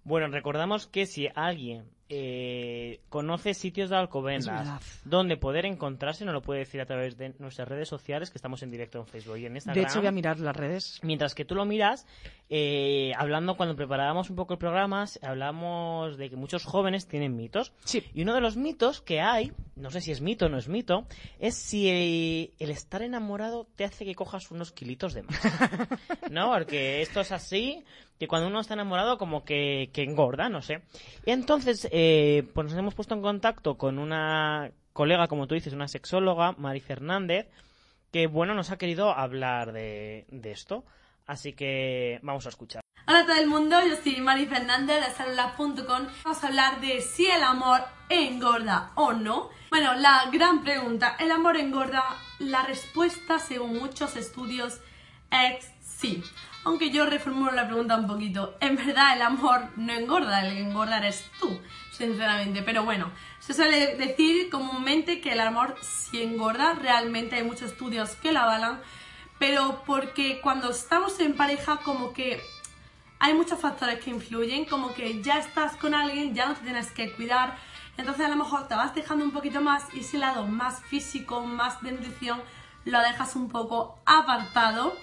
Bueno, 0.05 0.29
recordamos 0.29 0.87
que 0.87 1.07
si 1.07 1.29
alguien 1.35 1.91
eh, 2.09 3.01
conoce 3.09 3.55
sitios 3.55 3.91
de 3.91 3.97
Alcobendas 3.97 5.01
donde 5.05 5.37
poder 5.37 5.65
encontrarse, 5.67 6.25
nos 6.25 6.35
lo 6.35 6.43
puede 6.43 6.61
decir 6.61 6.81
a 6.81 6.87
través 6.87 7.17
de 7.17 7.35
nuestras 7.38 7.69
redes 7.69 7.88
sociales, 7.88 8.31
que 8.31 8.38
estamos 8.38 8.62
en 8.62 8.71
directo 8.71 8.99
en 8.99 9.07
Facebook 9.07 9.38
y 9.38 9.47
en 9.47 9.55
Instagram. 9.55 9.83
De 9.83 9.88
hecho, 9.88 10.01
voy 10.01 10.09
a 10.09 10.12
mirar 10.12 10.38
las 10.38 10.55
redes. 10.55 11.01
Mientras 11.03 11.35
que 11.35 11.45
tú 11.45 11.55
lo 11.55 11.65
miras, 11.65 12.07
eh, 12.51 13.12
hablando 13.17 13.57
cuando 13.57 13.77
preparábamos 13.77 14.29
un 14.31 14.37
poco 14.37 14.55
el 14.55 14.59
programa, 14.59 15.07
hablamos 15.23 16.19
de 16.19 16.29
que 16.29 16.37
muchos 16.37 16.65
jóvenes 16.65 17.07
tienen 17.07 17.37
mitos. 17.37 17.73
Sí. 17.85 18.05
Y 18.15 18.23
uno 18.23 18.35
de 18.35 18.41
los 18.41 18.57
mitos 18.57 19.01
que 19.01 19.21
hay, 19.21 19.53
no 19.77 19.91
sé 19.91 20.01
si 20.01 20.12
es 20.12 20.21
mito 20.21 20.47
o 20.47 20.49
no 20.49 20.59
es 20.59 20.69
mito, 20.69 21.07
es 21.38 21.55
si 21.57 22.53
el 22.59 22.71
estar 22.71 23.03
enamorado 23.03 23.67
te 23.77 23.85
hace 23.85 24.05
que 24.05 24.15
cojas 24.15 24.51
unos 24.51 24.73
kilitos 24.73 25.15
de 25.15 25.23
más. 25.23 25.41
¿No? 26.31 26.53
Porque 26.53 27.03
esto 27.03 27.21
es 27.21 27.33
así, 27.33 27.85
que 28.19 28.29
cuando 28.29 28.47
uno 28.47 28.61
está 28.61 28.75
enamorado 28.75 29.19
como 29.19 29.45
que, 29.45 29.91
que 29.93 30.05
engorda, 30.05 30.49
no 30.49 30.62
sé. 30.62 30.83
Y 31.27 31.33
entonces, 31.33 31.88
eh, 31.95 32.49
pues 32.55 32.69
nos 32.69 32.79
hemos 32.79 32.95
puesto 32.95 33.15
en 33.15 33.21
contacto 33.21 33.77
con 33.77 33.99
una 33.99 34.73
colega, 34.95 35.29
como 35.29 35.47
tú 35.47 35.55
dices, 35.55 35.75
una 35.75 35.89
sexóloga, 35.89 36.53
Mari 36.57 36.81
Fernández, 36.81 37.49
que 38.11 38.29
bueno, 38.29 38.55
nos 38.55 38.71
ha 38.71 38.79
querido 38.79 39.11
hablar 39.11 39.73
de, 39.73 40.25
esto. 40.43 40.85
Así 41.27 41.53
que 41.53 42.19
vamos 42.23 42.47
a 42.47 42.49
escuchar. 42.49 42.81
Hola 43.07 43.21
a 43.21 43.27
todo 43.27 43.37
el 43.37 43.47
mundo, 43.47 43.77
yo 43.87 43.95
soy 44.03 44.23
Mari 44.23 44.47
Fernández 44.47 45.05
de 45.05 45.13
Salula.com. 45.13 46.07
Vamos 46.25 46.43
a 46.43 46.47
hablar 46.47 46.81
de 46.81 47.03
si 47.03 47.27
el 47.27 47.43
amor 47.43 47.83
engorda 48.09 48.93
o 48.95 49.13
no. 49.13 49.51
Bueno, 49.69 49.93
la 49.95 50.31
gran 50.33 50.63
pregunta, 50.63 51.17
¿el 51.21 51.31
amor 51.31 51.59
engorda? 51.59 52.03
La 52.39 52.63
respuesta, 52.63 53.39
según 53.39 53.79
muchos 53.79 54.17
estudios, 54.17 54.81
es 55.31 55.71
sí. 55.81 56.23
Aunque 56.65 56.91
yo 56.91 57.07
reformulo 57.07 57.53
la 57.53 57.67
pregunta 57.67 57.97
un 57.97 58.07
poquito. 58.07 58.57
En 58.61 58.77
verdad, 58.77 59.17
el 59.17 59.23
amor 59.23 59.69
no 59.77 59.93
engorda, 59.93 60.47
el 60.47 60.55
que 60.55 60.61
engorda 60.61 60.99
eres 60.99 61.29
tú, 61.41 61.61
sinceramente. 61.93 62.63
Pero 62.63 62.85
bueno, 62.85 63.13
se 63.39 63.55
suele 63.55 63.97
decir 63.97 64.51
comúnmente 64.51 65.21
que 65.21 65.33
el 65.33 65.41
amor 65.41 65.77
sí 65.81 66.23
engorda. 66.23 66.75
Realmente 66.75 67.37
hay 67.37 67.45
muchos 67.45 67.71
estudios 67.71 68.17
que 68.17 68.33
lo 68.33 68.41
avalan. 68.41 68.81
Pero 69.39 69.83
porque 69.87 70.41
cuando 70.41 70.71
estamos 70.71 71.21
en 71.21 71.35
pareja, 71.35 71.79
como 71.79 72.13
que 72.13 72.41
hay 73.19 73.35
muchos 73.35 73.61
factores 73.61 74.01
que 74.01 74.11
influyen, 74.11 74.65
como 74.65 74.95
que 74.95 75.23
ya 75.23 75.39
estás 75.39 75.77
con 75.77 75.95
alguien, 75.95 76.35
ya 76.35 76.47
no 76.47 76.55
te 76.55 76.63
tienes 76.63 76.91
que 76.91 77.13
cuidar, 77.13 77.57
entonces 77.97 78.27
a 78.27 78.29
lo 78.29 78.35
mejor 78.35 78.67
te 78.67 78.75
vas 78.75 78.97
dejando 78.97 79.25
un 79.25 79.31
poquito 79.31 79.61
más 79.61 79.85
y 79.95 80.01
ese 80.01 80.19
lado 80.19 80.47
más 80.47 80.81
físico, 80.83 81.41
más 81.41 81.81
de 81.83 81.93
nutrición, 81.93 82.43
lo 82.85 83.01
dejas 83.01 83.37
un 83.37 83.49
poco 83.49 84.01
apartado. 84.07 84.97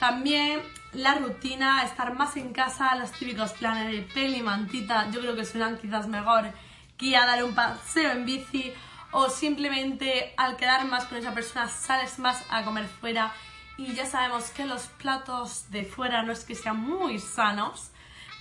También 0.00 0.62
la 0.96 1.14
rutina, 1.14 1.82
estar 1.84 2.14
más 2.14 2.36
en 2.36 2.52
casa, 2.52 2.94
los 2.96 3.12
típicos 3.12 3.52
planes 3.52 3.92
de 3.92 4.02
peli, 4.02 4.42
mantita, 4.42 5.10
yo 5.10 5.20
creo 5.20 5.36
que 5.36 5.44
suenan 5.44 5.78
quizás 5.78 6.06
mejor 6.08 6.50
que 6.96 7.06
ir 7.06 7.16
a 7.16 7.26
dar 7.26 7.44
un 7.44 7.54
paseo 7.54 8.10
en 8.12 8.24
bici 8.24 8.72
o 9.10 9.28
simplemente 9.28 10.32
al 10.36 10.56
quedar 10.56 10.86
más 10.86 11.04
con 11.04 11.18
esa 11.18 11.34
persona 11.34 11.68
sales 11.68 12.18
más 12.18 12.42
a 12.48 12.64
comer 12.64 12.86
fuera 12.86 13.32
y 13.76 13.92
ya 13.92 14.06
sabemos 14.06 14.50
que 14.50 14.64
los 14.64 14.82
platos 14.86 15.70
de 15.70 15.84
fuera 15.84 16.22
no 16.22 16.32
es 16.32 16.44
que 16.44 16.54
sean 16.54 16.80
muy 16.80 17.18
sanos, 17.18 17.90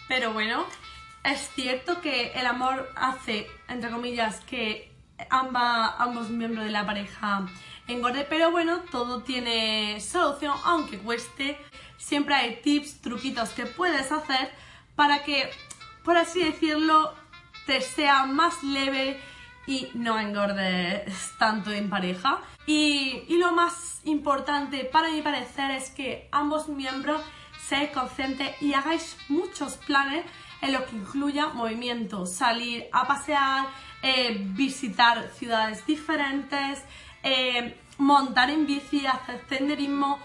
pero 0.08 0.32
bueno, 0.32 0.66
es 1.26 1.50
cierto 1.56 2.00
que 2.00 2.32
el 2.34 2.46
amor 2.48 2.90
hace, 2.96 3.48
entre 3.68 3.90
comillas, 3.90 4.40
que 4.42 4.94
amba- 5.30 5.96
ambos 6.00 6.30
miembros 6.30 6.64
de 6.66 6.72
la 6.72 6.86
pareja 6.86 7.46
engorde, 7.88 8.26
pero 8.30 8.50
bueno, 8.52 8.80
todo 8.92 9.24
tiene 9.24 10.00
solución, 10.00 10.56
aunque 10.64 10.98
cueste. 11.00 11.60
Siempre 11.98 12.36
hay 12.36 12.62
tips, 12.62 13.02
truquitos 13.02 13.50
que 13.50 13.66
puedes 13.66 14.12
hacer 14.12 14.52
para 14.96 15.24
que, 15.24 15.50
por 16.04 16.18
así 16.18 16.44
decirlo, 16.44 17.14
te 17.66 17.82
sea 17.82 18.26
más 18.26 18.64
leve 18.64 19.20
y 19.68 19.90
no 19.94 20.20
engordes 20.20 21.34
tanto 21.40 21.72
en 21.72 21.90
pareja. 21.90 22.42
Y, 22.68 23.24
y 23.28 23.38
lo 23.38 23.52
más 23.52 24.02
importante 24.06 24.86
para 24.86 25.10
mi 25.10 25.22
parecer 25.22 25.72
es 25.72 25.90
que 25.90 26.28
ambos 26.32 26.68
miembros 26.70 27.22
seáis 27.68 27.90
conscientes 27.92 28.62
y 28.62 28.74
hagáis 28.74 29.18
muchos 29.28 29.78
planes 29.78 30.26
en 30.62 30.74
los 30.74 30.84
que 30.84 30.96
incluya 30.96 31.48
movimiento, 31.50 32.26
salir 32.26 32.88
a 32.92 33.08
pasear, 33.08 33.68
eh, 34.02 34.38
visitar 34.40 35.30
ciudades 35.34 35.86
diferentes, 35.86 36.84
eh, 37.24 37.76
montar 37.98 38.50
en 38.50 38.66
bici, 38.66 39.06
hacer 39.06 39.42
senderismo, 39.50 40.20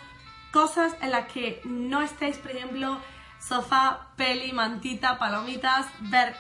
cosas 0.53 0.97
en 1.01 1.11
las 1.11 1.27
que 1.33 1.61
no 1.65 2.03
estéis, 2.03 2.39
por 2.39 2.51
ejemplo, 2.51 2.99
sofá, 3.41 4.09
peli, 4.17 4.53
mantita, 4.53 5.19
palomitas, 5.19 5.87
ver 6.01 6.37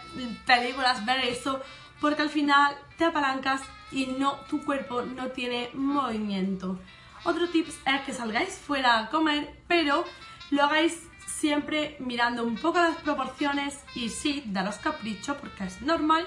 películas, 0.46 1.04
ver 1.04 1.20
eso, 1.24 1.60
porque 2.00 2.22
al 2.22 2.30
final 2.30 2.76
te 2.96 3.04
apalancas 3.04 3.62
y 3.90 4.06
no 4.06 4.36
tu 4.48 4.64
cuerpo 4.64 5.02
no 5.02 5.28
tiene 5.28 5.70
movimiento. 5.74 6.78
Otro 7.24 7.48
tip 7.48 7.68
es 7.68 8.00
que 8.02 8.12
salgáis 8.12 8.54
fuera 8.54 8.98
a 8.98 9.10
comer, 9.10 9.54
pero 9.68 10.04
lo 10.50 10.64
hagáis 10.64 11.06
siempre 11.26 11.96
mirando 12.00 12.44
un 12.44 12.56
poco 12.56 12.78
las 12.78 12.96
proporciones 12.96 13.78
y 13.94 14.08
sí, 14.08 14.42
daros 14.46 14.76
capricho 14.76 15.36
porque 15.36 15.64
es 15.64 15.80
normal, 15.82 16.26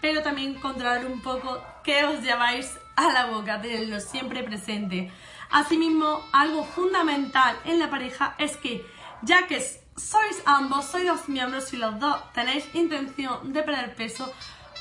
pero 0.00 0.22
también 0.22 0.54
controlar 0.54 1.06
un 1.06 1.20
poco 1.20 1.62
qué 1.84 2.04
os 2.04 2.22
lleváis 2.22 2.78
a 2.96 3.12
la 3.12 3.26
boca, 3.26 3.60
tenerlo 3.60 4.00
siempre 4.00 4.42
presente. 4.42 5.10
Asimismo, 5.52 6.24
algo 6.32 6.64
fundamental 6.64 7.58
en 7.66 7.78
la 7.78 7.90
pareja 7.90 8.34
es 8.38 8.56
que, 8.56 8.86
ya 9.20 9.46
que 9.46 9.60
sois 9.96 10.42
ambos, 10.46 10.86
sois 10.86 11.06
dos 11.06 11.28
miembros 11.28 11.74
y 11.74 11.76
los 11.76 12.00
dos 12.00 12.16
tenéis 12.32 12.66
intención 12.74 13.52
de 13.52 13.62
perder 13.62 13.94
peso, 13.94 14.32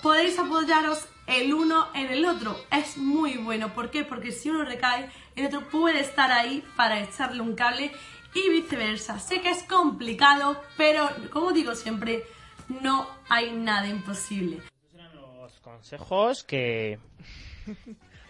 podéis 0.01 0.39
apoyaros 0.39 1.09
el 1.27 1.53
uno 1.53 1.87
en 1.93 2.07
el 2.07 2.25
otro. 2.25 2.57
Es 2.71 2.97
muy 2.97 3.35
bueno. 3.35 3.73
¿Por 3.73 3.91
qué? 3.91 4.05
Porque 4.05 4.31
si 4.31 4.49
uno 4.49 4.63
recae, 4.63 5.11
el 5.35 5.47
otro 5.47 5.67
puede 5.67 5.99
estar 5.99 6.31
ahí 6.31 6.63
para 6.77 7.01
echarle 7.01 7.41
un 7.41 7.53
cable 7.53 7.91
y 8.33 8.49
viceversa. 8.49 9.19
Sé 9.19 9.41
que 9.41 9.49
es 9.49 9.63
complicado, 9.63 10.63
pero 10.77 11.09
como 11.31 11.51
digo 11.51 11.75
siempre, 11.75 12.23
no 12.69 13.09
hay 13.27 13.51
nada 13.51 13.87
imposible. 13.89 14.57
Estos 14.57 14.93
eran 14.93 15.15
los 15.15 15.59
consejos 15.59 16.45
que... 16.45 16.97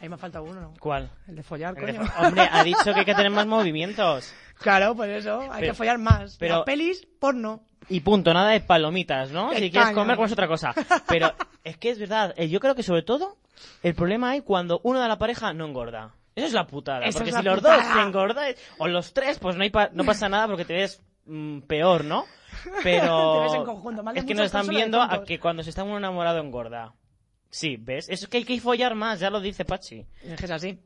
Ahí 0.01 0.09
me 0.09 0.17
falta 0.17 0.41
uno, 0.41 0.59
¿no? 0.59 0.73
¿Cuál? 0.79 1.09
El 1.27 1.35
de 1.35 1.43
follar, 1.43 1.75
El 1.77 1.85
de- 1.85 1.97
coño. 1.99 2.09
Hombre, 2.19 2.47
ha 2.51 2.63
dicho 2.63 2.83
que 2.93 2.99
hay 3.01 3.05
que 3.05 3.13
tener 3.15 3.31
más 3.31 3.45
movimientos. 3.47 4.33
Claro, 4.59 4.95
por 4.95 5.07
eso. 5.09 5.41
Hay 5.41 5.61
Pero- 5.61 5.73
que 5.73 5.77
follar 5.77 5.97
más. 5.99 6.37
pero- 6.39 6.55
Las 6.57 6.63
pelis, 6.65 7.07
porno. 7.19 7.63
Y 7.89 7.99
punto, 8.01 8.33
nada 8.33 8.49
de 8.49 8.61
palomitas, 8.61 9.31
¿no? 9.31 9.53
Si 9.53 9.69
quieres 9.71 9.91
comer, 9.91 10.15
pues 10.17 10.31
otra 10.31 10.47
cosa. 10.47 10.73
Pero 11.07 11.33
es 11.63 11.77
que 11.77 11.89
es 11.89 11.99
verdad, 11.99 12.33
eh, 12.37 12.47
yo 12.49 12.59
creo 12.59 12.73
que 12.75 12.83
sobre 12.83 13.01
todo 13.03 13.37
el 13.83 13.93
problema 13.95 14.31
hay 14.31 14.41
cuando 14.41 14.79
uno 14.83 14.99
de 15.01 15.07
la 15.07 15.17
pareja 15.17 15.53
no 15.53 15.65
engorda. 15.65 16.13
Eso 16.35 16.47
es 16.47 16.53
la 16.53 16.65
putada, 16.65 17.05
porque 17.11 17.31
si 17.31 17.41
los 17.43 17.55
putada. 17.55 17.77
dos 17.77 17.93
se 17.93 18.01
engordan, 18.01 18.55
o 18.77 18.87
los 18.87 19.13
tres, 19.13 19.37
pues 19.39 19.57
no, 19.57 19.63
hay 19.63 19.69
pa- 19.69 19.89
no 19.91 20.05
pasa 20.05 20.29
nada 20.29 20.47
porque 20.47 20.63
te 20.63 20.73
ves 20.73 21.01
mm, 21.25 21.59
peor, 21.61 22.05
¿no? 22.05 22.23
Pero 22.83 23.33
Te 23.39 23.43
ves 23.43 23.53
en 23.55 23.65
conjunto, 23.65 24.01
mal 24.03 24.13
de 24.13 24.21
es 24.21 24.25
que 24.25 24.33
nos 24.35 24.45
están 24.45 24.67
viendo 24.67 25.01
a 25.01 25.23
que 25.25 25.39
cuando 25.39 25.61
se 25.63 25.69
está 25.71 25.83
uno 25.83 25.97
enamorado 25.97 26.39
engorda. 26.39 26.93
Sí, 27.51 27.75
¿ves? 27.77 28.07
Es 28.09 28.25
que 28.27 28.37
hay 28.37 28.45
que 28.45 28.59
follar 28.59 28.95
más, 28.95 29.19
ya 29.19 29.29
lo 29.29 29.39
dice 29.41 29.65
Pachi. 29.65 30.05
Es 30.23 30.39
que 30.39 30.45
es 30.45 30.51
así. 30.51 30.79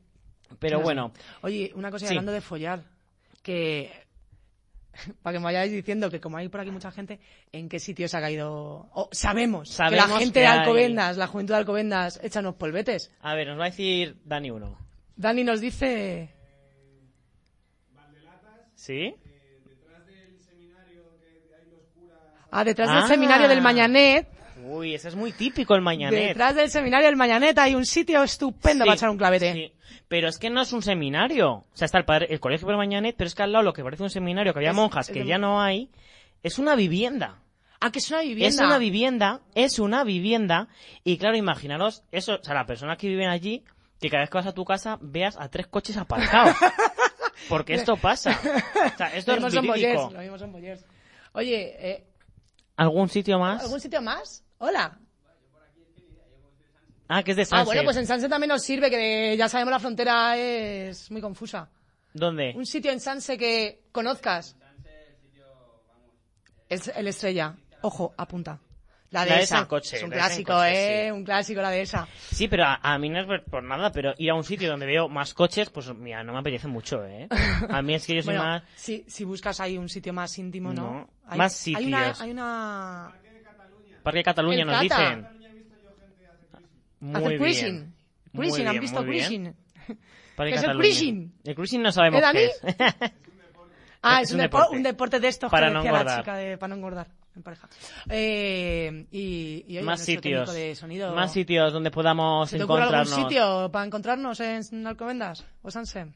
Pero 0.58 0.76
Es 0.76 0.80
así. 0.80 0.84
bueno, 0.84 1.12
Oye, 1.42 1.72
una 1.74 1.90
cosa 1.90 2.06
Sí. 2.06 2.10
hablando 2.12 2.32
de 2.32 2.40
follar. 2.40 2.82
Que. 3.42 3.90
Para 5.22 5.34
que 5.34 5.38
me 5.40 5.44
vayáis 5.44 5.70
diciendo 5.70 6.10
que 6.10 6.20
como 6.20 6.38
hay 6.38 6.48
por 6.48 6.60
aquí 6.60 6.70
mucha 6.70 6.90
gente, 6.90 7.20
¿en 7.52 7.68
qué 7.68 7.78
sitio 7.78 8.08
se 8.08 8.16
ha 8.16 8.20
caído? 8.20 8.88
O 8.94 9.08
sabemos, 9.12 9.68
que 9.68 9.74
Sabemos 9.74 10.08
la 10.10 10.18
gente 10.18 10.32
que 10.34 10.40
de 10.40 10.46
hay. 10.46 10.58
Alcobendas, 10.60 11.16
la 11.18 11.26
juventud 11.26 11.52
de 11.54 11.58
Alcobendas, 11.58 12.18
echa 12.22 12.40
unos 12.40 12.54
polvetes. 12.56 13.12
a 13.20 13.34
ver, 13.34 13.46
nos 13.48 13.58
va 13.60 13.64
a 13.64 13.70
decir 13.70 14.16
Dani 14.24 14.50
uno. 14.50 14.78
Dani 15.16 15.44
nos 15.44 15.60
dice. 15.60 16.30
¿Sí? 18.74 19.14
Ah, 22.50 22.64
detrás 22.64 22.88
Ah. 22.90 23.00
del 23.00 23.08
seminario 23.08 23.48
del 23.48 23.60
Mañanet. 23.60 24.28
Uy, 24.64 24.94
ese 24.94 25.08
es 25.08 25.14
muy 25.14 25.32
típico 25.32 25.74
el 25.74 25.82
mañanet. 25.82 26.28
Detrás 26.28 26.54
del 26.54 26.70
seminario 26.70 27.06
del 27.06 27.16
Mañanet 27.16 27.58
hay 27.58 27.74
un 27.74 27.84
sitio 27.84 28.22
estupendo 28.22 28.84
Sí, 28.84 28.88
para 28.88 28.94
echar 28.96 29.10
un 29.10 29.18
clavete. 29.18 29.52
sí. 29.52 29.72
Pero 30.08 30.28
es 30.28 30.38
que 30.38 30.48
no 30.50 30.62
es 30.62 30.72
un 30.72 30.82
seminario. 30.82 31.50
O 31.52 31.66
sea, 31.74 31.84
está 31.86 31.98
el, 31.98 32.04
padre- 32.04 32.28
el 32.30 32.40
colegio 32.40 32.66
del 32.68 32.76
Mañanet, 32.76 33.16
pero 33.16 33.28
es 33.28 33.34
que 33.34 33.42
al 33.42 33.52
lado 33.52 33.64
lo 33.64 33.72
que 33.72 33.82
parece 33.82 34.02
un 34.02 34.10
seminario, 34.10 34.52
que 34.52 34.60
había 34.60 34.70
Es- 34.70 34.76
monjas 34.76 35.08
es 35.08 35.12
que 35.12 35.20
de- 35.20 35.26
ya 35.26 35.38
no 35.38 35.60
hay, 35.60 35.90
es 36.42 36.58
una 36.58 36.74
vivienda. 36.74 37.38
Ah, 37.80 37.90
que 37.92 37.98
es 37.98 38.08
una 38.10 38.22
vivienda. 38.22 38.48
Es 38.48 38.58
una 38.58 38.78
vivienda, 38.78 39.40
es 39.54 39.78
una 39.78 40.04
vivienda. 40.04 40.68
Y 41.04 41.18
claro, 41.18 41.36
imaginaros 41.36 42.02
eso, 42.10 42.36
o 42.40 42.42
sea, 42.42 42.54
las 42.54 42.66
personas 42.66 42.96
que 42.96 43.08
viven 43.08 43.28
allí, 43.28 43.62
que 44.00 44.08
cada 44.08 44.22
vez 44.22 44.30
que 44.30 44.38
vas 44.38 44.46
a 44.46 44.54
tu 44.54 44.64
casa 44.64 44.98
veas 45.02 45.36
a 45.38 45.50
tres 45.50 45.66
coches 45.66 45.96
aparcados. 45.98 46.56
Porque 47.50 47.74
esto 47.74 47.96
pasa. 47.96 48.30
O 48.94 48.96
sea, 48.96 49.08
esto 49.14 49.32
Lo 49.36 49.46
es 49.48 49.54
mismo 49.54 49.60
son 49.60 49.66
boyers, 49.66 50.12
lo 50.12 50.18
mismo 50.20 50.38
son 50.38 50.52
boyers. 50.52 50.84
Oye, 51.32 51.76
eh, 51.78 52.06
¿Algún 52.76 53.08
sitio 53.08 53.38
más? 53.38 53.62
¿algún 53.62 53.80
sitio 53.80 54.00
más? 54.02 54.42
Hola. 54.58 54.98
Ah, 57.08 57.22
que 57.22 57.30
es 57.32 57.36
de 57.36 57.42
Ah, 57.42 57.46
Sanse. 57.46 57.64
bueno, 57.66 57.84
pues 57.84 57.96
en 57.98 58.06
Sanse 58.06 58.28
también 58.28 58.48
nos 58.48 58.62
sirve, 58.62 58.90
que 58.90 59.36
ya 59.36 59.48
sabemos 59.48 59.70
la 59.70 59.78
frontera 59.78 60.36
es 60.36 61.10
muy 61.10 61.20
confusa. 61.20 61.68
¿Dónde? 62.12 62.52
Un 62.56 62.66
sitio 62.66 62.90
en 62.90 62.98
Sanse 63.00 63.38
que 63.38 63.82
conozcas. 63.92 64.56
Es 66.68 66.88
el 66.88 67.06
Estrella. 67.06 67.54
Ojo, 67.82 68.12
apunta. 68.16 68.58
La 69.10 69.24
La 69.24 69.36
dehesa 69.36 69.58
en 69.60 69.66
coche, 69.66 69.98
Es 69.98 70.02
un 70.02 70.10
la 70.10 70.16
dehesa 70.16 70.26
en 70.26 70.44
clásico, 70.44 70.52
coche, 70.54 71.06
¿eh? 71.06 71.12
Un 71.12 71.24
clásico 71.24 71.62
la 71.62 71.70
dehesa. 71.70 72.08
Sí, 72.32 72.48
pero 72.48 72.64
a, 72.64 72.80
a 72.82 72.98
mí 72.98 73.08
no 73.08 73.20
es 73.20 73.26
por, 73.26 73.44
por 73.44 73.62
nada, 73.62 73.92
pero 73.92 74.12
ir 74.18 74.30
a 74.30 74.34
un 74.34 74.42
sitio 74.42 74.68
donde 74.68 74.84
veo 74.84 75.08
más 75.08 75.32
coches, 75.32 75.70
pues 75.70 75.94
mira, 75.94 76.24
no 76.24 76.32
me 76.32 76.40
apetece 76.40 76.66
mucho, 76.66 77.04
¿eh? 77.06 77.28
A 77.68 77.82
mí 77.82 77.94
es 77.94 78.04
que 78.04 78.16
yo 78.16 78.22
soy 78.22 78.34
Bueno, 78.34 78.42
más... 78.42 78.62
si, 78.74 79.04
si 79.06 79.22
buscas 79.24 79.60
ahí 79.60 79.78
un 79.78 79.88
sitio 79.88 80.12
más 80.12 80.36
íntimo, 80.38 80.72
¿no? 80.72 80.82
No, 80.92 81.10
Hay, 81.28 81.38
más 81.38 81.66
Hay 81.68 81.86
una, 81.86 81.98
sitios. 82.00 82.20
hay 82.20 82.30
una... 82.32 83.12
Parque 84.06 84.22
Cataluña 84.22 84.60
El 84.62 84.66
nos 84.68 84.82
Cata. 84.88 84.98
dicen. 85.10 85.28
Muy 87.00 87.14
hacer 87.16 87.28
bien. 87.28 87.38
cruising. 87.40 87.94
Muy 88.32 88.46
Cruising, 88.48 88.68
¿han 88.68 88.80
visto 88.80 89.02
muy 89.02 89.10
bien. 89.10 89.26
cruising? 89.26 89.56
Parque 90.36 90.50
¿Qué 90.52 90.56
es 90.56 90.62
el 90.62 90.66
Cataluña. 90.66 90.78
cruising? 90.78 91.34
El 91.44 91.54
cruising 91.56 91.82
no 91.82 91.90
sabemos 91.92 92.18
¿Eh, 92.18 92.22
Dani? 92.22 92.38
qué 92.38 92.46
es. 93.04 93.12
Ah, 94.02 94.20
Es 94.22 94.30
un 94.30 94.36
un, 94.40 94.46
depo- 94.46 94.58
deporte. 94.58 94.76
un 94.76 94.82
deporte 94.84 95.18
de 95.20 95.28
estos 95.28 95.50
Para 95.50 95.66
que 95.68 95.72
no 95.74 95.80
decía 95.80 95.92
la 95.92 95.98
engordar. 96.00 96.20
chica 96.20 96.36
de 96.36 96.58
para 96.58 96.68
no 96.68 96.76
engordar 96.76 97.08
en 97.34 97.42
pareja. 97.42 97.68
Eh, 98.08 99.06
y, 99.10 99.64
y 99.66 99.76
oye, 99.78 99.82
más 99.82 99.98
nuestro 99.98 100.14
sitios. 100.14 100.44
técnico 100.44 100.52
de 100.52 100.74
sonido, 100.76 101.14
Más 101.14 101.32
sitios 101.32 101.72
donde 101.72 101.90
podamos 101.90 102.48
¿Se 102.48 102.58
te 102.58 102.62
ocurre 102.62 102.82
algún 102.82 102.94
encontrarnos. 102.98 103.28
sitio 103.28 103.70
para 103.72 103.84
encontrarnos 103.86 104.40
en 104.40 104.86
Alcobendas 104.86 105.44
o 105.62 105.70
Sanse? 105.70 106.06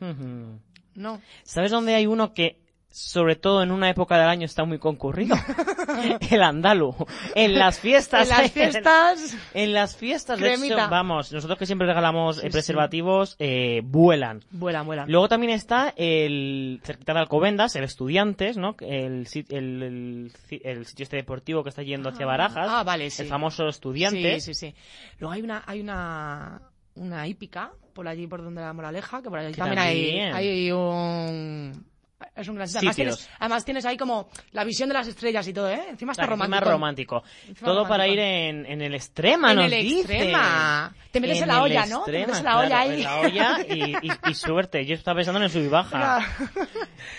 Ujú. 0.00 0.60
No. 0.94 1.22
¿Sabes 1.44 1.70
dónde 1.70 1.94
hay 1.94 2.06
uno 2.06 2.34
que, 2.34 2.60
sobre 2.90 3.36
todo 3.36 3.62
en 3.62 3.70
una 3.70 3.88
época 3.88 4.18
del 4.18 4.28
año, 4.28 4.44
está 4.44 4.64
muy 4.64 4.78
concurrido? 4.78 5.36
el 6.30 6.42
andalú. 6.42 6.94
En 7.36 7.56
las 7.56 7.78
fiestas. 7.78 8.28
En 8.28 8.36
las 8.36 8.50
fiestas, 8.50 9.36
En 9.54 9.72
las 9.72 9.96
fiestas, 9.96 10.40
de 10.40 10.54
hecho, 10.54 10.76
vamos, 10.76 11.32
nosotros 11.32 11.58
que 11.58 11.66
siempre 11.66 11.86
regalamos 11.86 12.38
eh, 12.38 12.42
sí. 12.42 12.50
preservativos, 12.50 13.36
eh, 13.38 13.80
vuelan. 13.84 14.42
vuelan, 14.50 14.86
vuelan. 14.86 15.10
Luego 15.10 15.28
también 15.28 15.52
está 15.52 15.94
el 15.96 16.80
cerquita 16.82 17.14
de 17.14 17.20
Alcobendas, 17.20 17.76
el 17.76 17.84
Estudiantes, 17.84 18.56
¿no? 18.56 18.74
El, 18.80 19.26
el, 19.50 20.32
el, 20.62 20.86
sitio 20.86 21.02
este 21.04 21.16
deportivo 21.16 21.62
que 21.62 21.68
está 21.68 21.82
yendo 21.82 22.08
hacia 22.08 22.26
Barajas. 22.26 22.66
Ah, 22.68 22.82
vale, 22.82 23.08
sí. 23.10 23.22
El 23.22 23.28
famoso 23.28 23.68
Estudiantes. 23.68 24.44
Sí, 24.44 24.54
sí, 24.54 24.72
sí. 24.72 24.74
Luego 25.20 25.32
hay 25.32 25.42
una, 25.42 25.62
hay 25.64 25.80
una, 25.80 26.60
una 26.96 27.28
hípica 27.28 27.70
por 27.92 28.08
allí 28.08 28.26
por 28.26 28.42
donde 28.42 28.62
la 28.62 28.72
Moraleja, 28.72 29.22
que 29.22 29.28
por 29.28 29.38
allí 29.38 29.52
Que 29.52 29.58
también, 29.58 29.78
también. 29.78 30.34
Hay, 30.34 30.48
hay 30.48 30.72
un 30.72 31.89
es 32.36 32.48
un 32.48 32.54
gran 32.56 32.68
sitio. 32.68 32.80
Además 32.90 32.96
tienes, 32.96 33.28
además 33.38 33.64
tienes 33.64 33.84
ahí 33.86 33.96
como 33.96 34.28
la 34.52 34.64
visión 34.64 34.88
de 34.88 34.94
las 34.94 35.06
estrellas 35.08 35.46
y 35.48 35.52
todo, 35.52 35.70
¿eh? 35.70 35.82
Encima 35.90 36.12
está 36.12 36.26
romántico. 36.26 36.60
más 36.64 36.72
romántico. 36.72 37.22
Encima 37.48 37.66
Todo 37.70 37.88
para 37.88 38.06
ir 38.06 38.18
en, 38.18 38.66
en 38.66 38.82
el 38.82 38.94
extrema, 38.94 39.50
En 39.50 39.56
nos 39.56 39.72
el 39.72 39.82
dice. 39.82 40.00
extrema. 40.00 40.94
Te 41.10 41.20
metes 41.20 41.42
en 41.42 41.48
la 41.48 41.62
olla, 41.62 41.86
¿no? 41.86 42.02
Te 42.04 42.12
metes 42.12 42.38
en 42.38 42.44
la 42.44 42.58
olla 42.58 42.80
ahí. 42.80 42.94
En 42.94 43.04
la 43.04 43.20
olla 43.20 43.58
y, 43.68 43.94
y, 44.06 44.30
y 44.30 44.34
suerte. 44.34 44.84
Yo 44.86 44.94
estaba 44.94 45.16
pensando 45.16 45.38
en 45.38 45.44
el 45.44 45.50
sub 45.50 45.62
y 45.62 45.68
baja. 45.68 46.20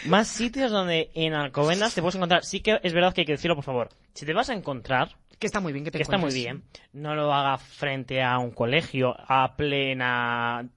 Más 0.05 0.27
sitios 0.27 0.71
donde 0.71 1.11
en 1.13 1.33
Alcobendas 1.33 1.93
te 1.93 2.01
puedes 2.01 2.15
encontrar. 2.15 2.43
Sí 2.43 2.61
que 2.61 2.79
es 2.81 2.93
verdad 2.93 3.13
que 3.13 3.21
hay 3.21 3.25
que 3.25 3.33
decirlo, 3.33 3.55
por 3.55 3.65
favor. 3.65 3.89
Si 4.13 4.25
te 4.25 4.33
vas 4.33 4.49
a 4.49 4.53
encontrar, 4.53 5.15
que 5.39 5.47
está 5.47 5.59
muy 5.59 5.73
bien, 5.73 5.83
que 5.85 5.91
te 5.91 5.97
que 5.97 6.03
está 6.03 6.17
muy 6.17 6.33
bien, 6.33 6.63
no 6.93 7.15
lo 7.15 7.33
haga 7.33 7.57
frente 7.57 8.21
a 8.21 8.37
un 8.37 8.51
colegio 8.51 9.15
a 9.27 9.55
plena 9.55 10.67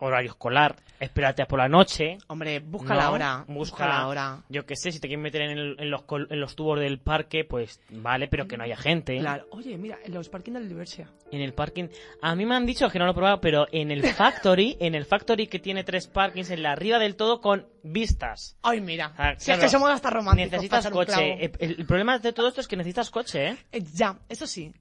horario 0.00 0.30
escolar. 0.30 0.76
Espérate 0.98 1.40
a 1.42 1.46
por 1.46 1.58
la 1.58 1.68
noche. 1.68 2.18
Hombre, 2.26 2.60
busca 2.60 2.92
No, 2.94 3.00
la 3.00 3.10
hora. 3.10 3.44
busca- 3.48 3.88
la 3.88 4.06
hora. 4.06 4.42
Yo 4.50 4.66
que 4.66 4.76
sé, 4.76 4.92
si 4.92 5.00
te 5.00 5.08
quieren 5.08 5.22
meter 5.22 5.40
en, 5.42 5.50
el- 5.58 5.76
en 5.78 5.90
los, 5.90 6.02
en 6.28 6.40
los 6.40 6.54
tubos 6.56 6.78
del 6.78 6.98
parque, 6.98 7.44
pues 7.44 7.80
vale, 7.90 8.28
pero 8.28 8.46
que 8.46 8.58
no 8.58 8.64
haya 8.64 8.76
gente. 8.76 9.16
Claro. 9.18 9.46
Oye, 9.52 9.78
mira, 9.78 9.98
en 10.04 10.12
los 10.12 10.28
parking 10.28 10.52
de 10.52 10.60
la 10.60 10.66
Universidad. 10.66 11.08
En 11.32 11.40
el 11.40 11.54
parking. 11.54 11.88
A 12.20 12.34
mí 12.34 12.44
me 12.44 12.54
han 12.54 12.66
dicho 12.66 12.88
que 12.90 12.98
no 12.98 13.06
lo 13.06 13.12
he 13.12 13.14
probado, 13.14 13.40
pero 13.40 13.66
en 13.72 13.90
el 13.90 14.02
Factory, 14.14 14.76
en 14.78 14.94
el 14.94 15.06
Factory 15.06 15.46
que 15.46 15.58
tiene 15.58 15.84
tres 15.84 16.06
parkings 16.06 16.50
en 16.50 16.62
la 16.62 16.72
arriba 16.72 16.98
del 16.98 17.16
todo 17.16 17.40
con 17.40 17.66
vistas. 17.82 18.56
Ay, 18.62 18.80
mira. 18.82 19.14
Ah, 19.16 19.34
si 19.38 19.52
es 19.52 19.58
que 19.58 19.68
somos 19.70 19.88
hasta 19.90 20.10
románticos. 20.10 20.52
Necesitas 20.52 20.88
coche. 20.90 21.50
el 21.60 21.86
problema 21.86 22.18
de 22.18 22.32
todo 22.34 22.48
esto 22.48 22.60
es 22.60 22.68
que 22.68 22.76
necesitas 22.76 23.10
coche, 23.10 23.48
¿eh? 23.48 23.56
Eh, 23.72 23.82
ya, 23.94 24.18
eso 24.28 24.46
sí. 24.46 24.72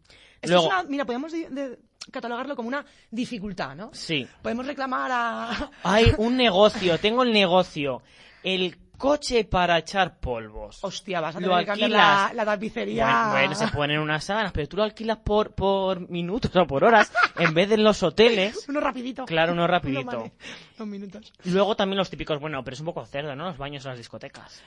Esto 0.42 0.48
Luego- 0.56 0.68
es 0.68 0.74
una, 0.74 0.84
mira, 0.84 1.06
podemos 1.06 1.32
de- 1.32 1.80
catalogarlo 2.12 2.56
como 2.56 2.68
una 2.70 2.86
dificultad, 3.12 3.76
¿no? 3.76 3.92
Sí. 3.94 4.28
Podemos 4.42 4.66
reclamar 4.66 5.12
a... 5.14 5.72
Hay 5.84 6.14
un 6.18 6.38
negocio, 6.38 6.98
tengo 7.00 7.24
el 7.24 7.32
negocio. 7.34 8.02
El 8.44 8.78
coche 8.98 9.46
para 9.46 9.78
echar 9.78 10.20
polvos. 10.20 10.80
Hostia, 10.82 11.22
vas 11.22 11.36
a 11.36 11.40
Lo 11.40 11.50
tener 11.50 11.66
que 11.66 11.72
alquilas. 11.72 11.92
la, 11.92 12.32
la 12.34 12.46
tapicería. 12.46 13.06
Bueno, 13.06 13.32
bueno, 13.32 13.56
se 13.56 13.68
ponen 13.70 14.00
unas 14.00 14.24
sábanas, 14.24 14.52
pero 14.52 14.68
tú 14.68 14.76
lo 14.78 14.84
alquilas 14.84 15.18
por, 15.18 15.54
por 15.54 16.10
minutos 16.10 16.54
o 16.56 16.68
por 16.68 16.84
horas, 16.84 17.12
en 17.38 17.54
vez 17.54 17.70
de 17.70 17.76
en 17.76 17.84
los 17.86 18.02
hoteles. 18.04 18.66
Uno 18.70 18.80
rapidito. 18.82 19.26
Claro, 19.26 19.54
uno 19.54 19.68
rapidito. 19.68 20.04
vale. 20.06 20.32
Dos 20.78 20.88
minutos. 20.88 21.32
Luego 21.46 21.76
también 21.76 21.98
los 21.98 22.10
típicos, 22.10 22.40
bueno, 22.42 22.62
pero 22.64 22.74
es 22.74 22.80
un 22.82 22.88
poco 22.88 23.06
cerdo, 23.06 23.36
¿no? 23.36 23.46
Los 23.46 23.58
baños 23.58 23.86
en 23.86 23.90
las 23.92 23.98
discotecas. 23.98 24.62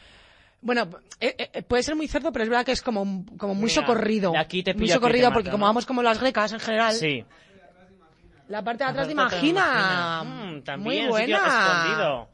Bueno, 0.62 0.88
eh, 1.20 1.51
eh, 1.53 1.62
puede 1.62 1.83
ser 1.83 1.96
muy 1.96 2.07
cerdo, 2.09 2.33
pero 2.33 2.44
es 2.44 2.48
verdad 2.48 2.64
que 2.64 2.72
es 2.72 2.81
como, 2.83 3.27
como 3.37 3.55
muy 3.55 3.64
Mira, 3.68 3.75
socorrido. 3.83 4.33
de 4.33 4.38
aquí 4.38 4.62
te 4.62 4.72
muy 4.75 4.83
pillo, 4.83 4.94
aquí 4.94 5.01
socorrido 5.01 5.29
te 5.29 5.35
porque 5.35 5.48
mato, 5.48 5.55
como 5.57 5.62
¿no? 5.66 5.68
vamos 5.68 5.87
como 5.87 6.03
las 6.03 6.20
grecas 6.20 6.53
en 6.53 6.61
general, 6.61 6.94
Sí. 6.94 7.25
la 8.48 8.62
parte 8.62 8.85
de 8.85 8.90
atrás 8.90 9.07
lo 9.07 9.12
imagina. 9.12 10.22
Mm, 10.25 10.51
muy 10.53 10.61
también, 10.62 10.94
sitio 10.98 11.11
buena. 11.11 11.37
escondido. 11.37 12.29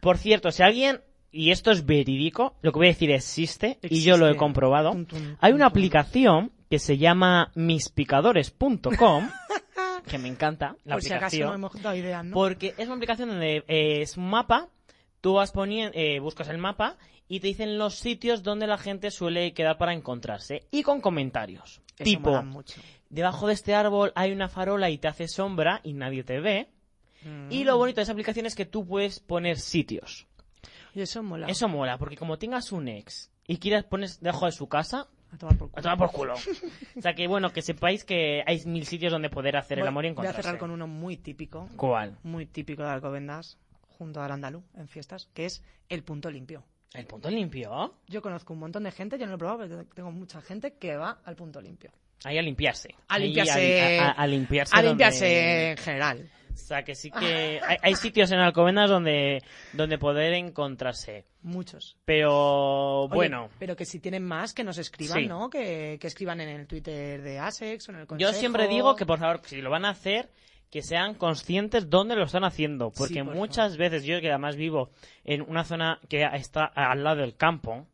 Por 0.00 0.18
cierto, 0.18 0.50
si 0.50 0.62
alguien 0.62 1.00
y 1.30 1.50
esto 1.50 1.70
es 1.70 1.86
verídico, 1.86 2.56
lo 2.62 2.72
que 2.72 2.78
voy 2.78 2.86
a 2.88 2.90
decir 2.90 3.10
existe, 3.10 3.78
y 3.82 4.02
yo 4.02 4.16
lo 4.18 4.26
he 4.26 4.30
Existe. 4.30 4.38
comprobado. 4.38 4.90
Tum, 4.92 5.06
tum, 5.06 5.36
Hay 5.40 5.52
una 5.52 5.64
tum. 5.66 5.70
aplicación 5.72 6.52
que 6.70 6.78
se 6.78 6.96
llama 6.98 7.50
mispicadores.com, 7.54 9.30
que 10.06 10.18
me 10.18 10.28
encanta 10.28 10.76
la 10.84 10.94
Por 10.96 11.02
si 11.02 11.08
acaso 11.08 11.26
aplicación. 11.26 11.48
no 11.48 11.54
hemos 11.54 11.82
dado 11.82 11.96
ideas, 11.96 12.24
¿no? 12.24 12.34
Porque 12.34 12.74
es 12.76 12.86
una 12.86 12.94
aplicación 12.96 13.28
donde 13.30 13.64
eh, 13.68 14.02
es 14.02 14.16
un 14.16 14.28
mapa, 14.28 14.68
tú 15.20 15.34
vas 15.34 15.52
poniendo, 15.52 15.92
eh, 15.96 16.18
buscas 16.20 16.48
el 16.48 16.58
mapa 16.58 16.96
y 17.32 17.40
te 17.40 17.46
dicen 17.46 17.78
los 17.78 17.94
sitios 17.94 18.42
donde 18.42 18.66
la 18.66 18.76
gente 18.76 19.10
suele 19.10 19.54
quedar 19.54 19.78
para 19.78 19.94
encontrarse 19.94 20.66
y 20.70 20.82
con 20.82 21.00
comentarios. 21.00 21.80
Eso 21.94 22.04
tipo, 22.04 22.42
mucho. 22.42 22.78
debajo 23.08 23.46
de 23.46 23.54
este 23.54 23.74
árbol 23.74 24.12
hay 24.14 24.32
una 24.32 24.48
farola 24.50 24.90
y 24.90 24.98
te 24.98 25.08
hace 25.08 25.28
sombra 25.28 25.80
y 25.82 25.94
nadie 25.94 26.24
te 26.24 26.40
ve. 26.40 26.68
Y 27.50 27.62
Mm. 27.62 27.66
lo 27.66 27.78
bonito 27.78 27.96
de 27.96 28.02
esa 28.02 28.12
aplicación 28.12 28.44
es 28.44 28.54
que 28.54 28.66
tú 28.66 28.84
puedes 28.86 29.18
poner 29.20 29.56
sitios. 29.58 30.26
Y 30.94 31.00
eso 31.00 31.22
mola. 31.22 31.46
Eso 31.46 31.68
mola, 31.68 31.96
porque 31.96 32.16
como 32.16 32.36
tengas 32.36 32.70
un 32.70 32.86
ex 32.88 33.30
y 33.46 33.56
quieras 33.56 33.84
poner 33.84 34.10
debajo 34.20 34.44
de 34.46 34.52
su 34.52 34.68
casa, 34.68 35.06
A 35.32 35.38
tomar 35.38 35.56
por 35.56 35.70
culo. 35.70 35.78
a 35.78 35.82
tomar 35.82 35.98
por 35.98 36.10
culo. 36.12 36.34
o 36.34 37.00
sea 37.00 37.14
que 37.14 37.26
bueno, 37.28 37.50
que 37.52 37.62
sepáis 37.62 38.04
que 38.04 38.42
hay 38.46 38.62
mil 38.66 38.84
sitios 38.84 39.10
donde 39.10 39.30
poder 39.30 39.56
hacer 39.56 39.78
el 39.78 39.86
amor 39.86 40.04
y 40.04 40.08
Voy 40.08 40.10
a 40.10 40.12
encontrarse. 40.12 40.42
cerrar 40.42 40.58
con 40.58 40.70
uno 40.70 40.86
muy 40.86 41.16
típico, 41.16 41.70
¿Cuál? 41.76 42.18
muy 42.24 42.44
típico 42.44 42.82
de 42.82 42.90
Alcobendas, 42.90 43.56
junto 43.96 44.20
al 44.20 44.32
andalú, 44.32 44.62
en 44.76 44.88
fiestas, 44.88 45.30
que 45.32 45.46
es 45.46 45.62
el 45.88 46.02
punto 46.02 46.30
limpio. 46.30 46.64
¿El 46.94 47.06
punto 47.06 47.30
limpio? 47.30 47.94
Yo 48.06 48.20
conozco 48.22 48.52
un 48.52 48.58
montón 48.60 48.82
de 48.84 48.90
gente, 48.92 49.18
yo 49.18 49.26
no 49.26 49.30
lo 49.32 49.36
he 49.36 49.38
probado, 49.38 49.58
pero 49.60 49.84
tengo 49.94 50.10
mucha 50.12 50.40
gente 50.42 50.74
que 50.74 50.96
va 50.96 51.20
al 51.24 51.36
punto 51.36 51.60
limpio. 51.60 51.90
Ahí 52.24 52.38
a 52.38 52.42
limpiarse. 52.42 52.94
A 53.08 53.18
limpiarse- 53.18 53.98
a, 53.98 54.08
a- 54.08 54.10
a 54.12 54.26
limpiarse. 54.26 54.72
A 54.74 54.78
donde- 54.78 54.88
limpiarse 54.90 55.70
en 55.72 55.76
general. 55.78 56.30
O 56.52 56.56
sea, 56.56 56.84
que 56.84 56.94
sí 56.94 57.10
que 57.10 57.60
hay, 57.66 57.78
hay 57.82 57.94
sitios 57.94 58.30
en 58.30 58.38
Alcobendas 58.38 58.90
donde, 58.90 59.42
donde 59.72 59.96
poder 59.96 60.34
encontrarse. 60.34 61.24
Muchos. 61.40 61.96
Pero 62.04 63.04
Oye, 63.04 63.14
bueno, 63.14 63.48
pero 63.58 63.74
que 63.74 63.86
si 63.86 63.98
tienen 64.00 64.22
más, 64.22 64.52
que 64.52 64.62
nos 64.62 64.76
escriban, 64.76 65.18
Sí. 65.20 65.26
¿no? 65.26 65.48
Que, 65.48 65.96
que 65.98 66.06
escriban 66.06 66.40
en 66.42 66.50
el 66.50 66.66
Twitter 66.66 67.22
de 67.22 67.38
ASEX 67.38 67.88
o 67.88 67.92
en 67.92 67.96
el 68.00 68.02
yo 68.02 68.06
consejo. 68.08 68.32
siempre 68.34 68.68
digo 68.68 68.94
que 68.96 69.06
por 69.06 69.18
favor, 69.18 69.40
si 69.44 69.62
lo 69.62 69.70
van 69.70 69.86
a 69.86 69.90
hacer, 69.90 70.28
que 70.72 70.82
sean 70.82 71.14
conscientes 71.14 71.88
dónde 71.90 72.16
lo 72.16 72.24
están 72.24 72.42
haciendo. 72.44 72.90
Porque 72.90 73.14
Sí, 73.14 73.22
por 73.22 73.34
muchas 73.36 73.76
veces, 73.76 74.02
yo 74.04 74.20
que 74.20 74.30
además 74.30 74.56
vivo 74.56 74.90
en 75.22 75.42
una 75.42 75.62
zona 75.64 76.00
que 76.08 76.28
está 76.32 76.64
al 76.64 77.04
lado 77.04 77.20
del 77.20 77.36
campo, 77.36 77.86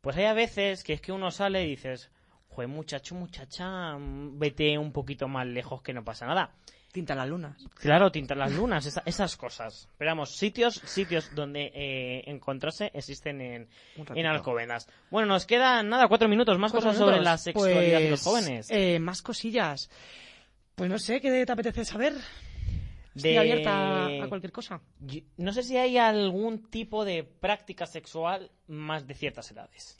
pues 0.00 0.16
hay 0.16 0.24
a 0.24 0.32
veces 0.34 0.82
que 0.84 0.92
es 0.94 1.00
que 1.00 1.12
uno 1.12 1.30
sale 1.30 1.64
y 1.64 1.68
dices, 1.70 2.10
joder, 2.48 2.68
muchacho, 2.68 3.14
muchacha, 3.14 3.96
vete 3.98 4.76
un 4.76 4.92
poquito 4.92 5.28
más 5.28 5.46
lejos 5.46 5.80
que 5.82 5.92
no 5.92 6.04
pasa 6.04 6.26
nada. 6.26 6.50
Tinta 6.90 7.14
las 7.14 7.28
lunas. 7.28 7.62
Claro, 7.74 8.10
tintar 8.10 8.38
las 8.38 8.50
lunas, 8.52 8.86
esa- 8.86 9.02
esas 9.04 9.36
cosas. 9.36 9.88
Pero 9.98 10.10
vamos, 10.10 10.34
sitios, 10.36 10.74
sitios 10.86 11.32
donde 11.34 11.70
eh, 11.74 12.22
encontrarse 12.26 12.90
existen 12.94 13.40
en, 13.42 13.68
en. 14.14 14.26
Alcobendas. 14.26 14.88
Bueno, 15.10 15.28
nos 15.28 15.44
quedan 15.44 15.90
nada, 15.90 16.08
cuatro 16.08 16.28
minutos, 16.28 16.58
más 16.58 16.72
Cuatro 16.72 16.88
cosas 16.90 16.98
sobre 17.04 17.20
la 17.20 17.36
sexualidad 17.36 18.00
de 18.00 18.10
los 18.10 18.22
Pues, 18.24 18.44
jóvenes. 18.44 18.68
eh, 18.70 18.98
más 18.98 19.20
cosillas. 19.22 19.90
Pues 20.78 20.88
no 20.90 20.98
sé, 20.98 21.20
¿qué 21.20 21.44
te 21.44 21.52
apetece 21.52 21.84
saber? 21.84 22.14
Estoy 23.14 23.32
De- 23.32 23.38
abierta 23.38 24.06
a 24.24 24.28
cualquier 24.28 24.52
cosa. 24.52 24.80
Yo- 25.00 25.20
No 25.36 25.52
sé 25.52 25.62
si 25.64 25.76
hay 25.76 25.98
algún 25.98 26.70
tipo 26.70 27.04
de 27.04 27.24
práctica 27.24 27.84
sexual 27.86 28.50
más 28.68 29.06
de 29.06 29.14
ciertas 29.14 29.50
edades. 29.50 29.96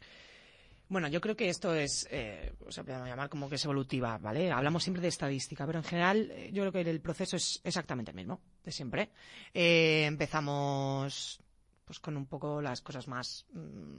Bueno, 0.88 1.08
yo 1.08 1.20
creo 1.20 1.36
que 1.36 1.48
esto 1.50 1.74
es, 1.74 2.06
eh, 2.10 2.54
o 2.66 2.70
sea, 2.72 2.84
podemos 2.84 3.08
llamar 3.08 3.28
como 3.28 3.48
que 3.48 3.56
es 3.56 3.64
evolutiva, 3.64 4.16
¿vale? 4.18 4.50
Hablamos 4.50 4.82
siempre 4.84 5.02
de 5.02 5.08
estadística, 5.08 5.66
pero 5.66 5.80
en 5.80 5.84
general 5.84 6.30
eh, 6.30 6.50
yo 6.52 6.62
creo 6.62 6.72
que 6.84 6.88
el 6.90 7.00
proceso 7.02 7.36
es 7.36 7.60
exactamente 7.64 8.12
el 8.12 8.16
mismo, 8.16 8.40
de 8.64 8.72
siempre. 8.72 9.10
Eh, 9.52 10.04
empezamos 10.06 11.40
pues 11.84 11.98
con 12.00 12.16
un 12.16 12.26
poco 12.26 12.62
las 12.62 12.80
cosas 12.82 13.06
más 13.08 13.46
mm, 13.52 13.98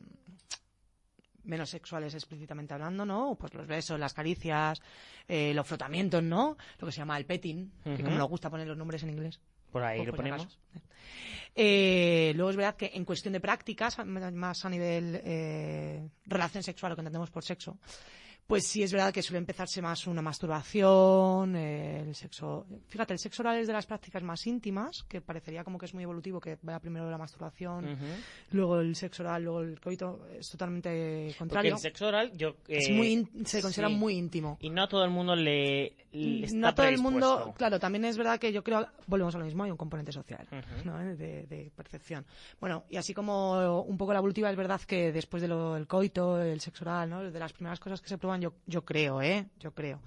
menos 1.50 1.70
sexuales 1.70 2.14
explícitamente 2.14 2.74
hablando, 2.74 3.06
¿no? 3.06 3.36
Pues 3.40 3.54
los 3.54 3.68
besos, 3.68 4.00
las 4.00 4.14
caricias, 4.14 4.82
eh, 5.28 5.54
los 5.54 5.68
frotamientos, 5.68 6.24
¿no? 6.24 6.58
Lo 6.78 6.86
que 6.88 6.92
se 6.92 7.00
llama 7.00 7.18
el 7.18 7.26
petting, 7.26 7.72
que 7.84 8.04
como 8.04 8.18
nos 8.18 8.30
gusta 8.30 8.50
poner 8.50 8.68
los 8.68 8.78
nombres 8.78 9.04
en 9.04 9.10
inglés. 9.10 9.40
Por 9.72 9.84
ahí 9.84 9.98
Pues 9.98 10.08
lo 10.08 10.16
ponemos. 10.16 10.60
Eh, 11.56 12.32
luego 12.36 12.52
es 12.52 12.56
verdad 12.56 12.76
que 12.76 12.92
en 12.94 13.04
cuestión 13.04 13.34
de 13.34 13.40
prácticas, 13.40 13.98
más 14.06 14.66
a 14.66 14.70
nivel 14.70 15.20
eh, 15.24 16.08
relación 16.26 16.64
sexual, 16.64 16.92
lo 16.92 16.96
que 16.96 17.02
entendemos 17.02 17.32
por 17.32 17.44
sexo, 17.44 17.78
pues 18.50 18.66
sí 18.66 18.82
es 18.82 18.92
verdad 18.92 19.14
que 19.14 19.22
suele 19.22 19.38
empezarse 19.38 19.80
más 19.80 20.08
una 20.08 20.24
masturbación, 20.24 21.56
eh, 21.56 22.02
el 22.02 22.16
sexo. 22.16 22.66
Fíjate, 22.88 23.14
el 23.14 23.20
sexo 23.20 23.44
oral 23.44 23.60
es 23.60 23.68
de 23.68 23.74
las 23.74 23.86
prácticas 23.86 24.24
más 24.24 24.48
íntimas, 24.48 25.04
que 25.08 25.22
parecería 25.22 25.64
como 25.64 25.78
que 25.78 25.86
es 25.86 25.94
muy 25.94 26.02
evolutivo 26.04 26.40
que 26.42 26.58
vaya 26.64 26.80
primero 26.80 27.10
la 27.12 27.20
masturbación, 27.20 27.96
luego 28.52 28.80
el 28.80 28.96
sexo 28.96 29.22
oral, 29.22 29.44
luego 29.44 29.62
el 29.62 29.80
coito, 29.80 30.26
es 30.38 30.50
totalmente 30.50 31.26
Porque 31.28 31.38
contrario. 31.38 31.74
el 31.76 31.80
sexo 31.80 32.08
oral 32.08 32.32
yo, 32.36 32.56
es 32.68 32.90
eh, 32.90 32.94
muy 32.94 33.08
in- 33.12 33.46
se 33.46 33.62
considera 33.62 33.88
sí. 33.90 33.96
muy 33.96 34.16
íntimo. 34.16 34.58
Y 34.62 34.72
no 34.72 34.82
a 34.84 34.88
todo 34.90 35.04
el 35.04 35.12
mundo 35.12 35.36
le, 35.36 35.94
le 36.12 36.46
está 36.46 36.58
no 36.58 36.74
todo 36.74 36.88
el 36.88 36.98
mundo, 36.98 37.54
claro, 37.56 37.80
también 37.80 38.04
es 38.06 38.18
verdad 38.18 38.40
que 38.40 38.52
yo 38.52 38.64
creo, 38.64 38.88
volvemos 39.06 39.36
a 39.36 39.38
lo 39.38 39.46
mismo, 39.46 39.64
hay 39.64 39.70
un 39.70 39.78
componente 39.78 40.12
social. 40.12 40.48
¿no? 40.86 40.98
de, 40.98 41.46
de 41.46 41.72
percepción. 41.76 42.26
Bueno, 42.60 42.84
y 42.90 42.98
así 42.98 43.14
como 43.14 43.84
un 43.84 43.96
poco 43.96 44.12
la 44.14 44.18
evolutiva, 44.20 44.50
es 44.50 44.56
verdad 44.58 44.82
que 44.82 45.12
después 45.12 45.42
del 45.44 45.86
coito, 45.88 46.42
el 46.42 46.60
sexo 46.62 46.84
oral, 46.84 47.10
¿no? 47.12 47.24
de 47.30 47.40
las 47.40 47.54
primeras 47.54 47.80
cosas 47.80 48.02
que 48.02 48.10
se 48.10 48.18
prueban, 48.18 48.39
yo, 48.40 48.54
yo 48.66 48.84
creo, 48.86 49.22
¿eh? 49.22 49.48
Yo 49.60 49.74
creo. 49.74 50.02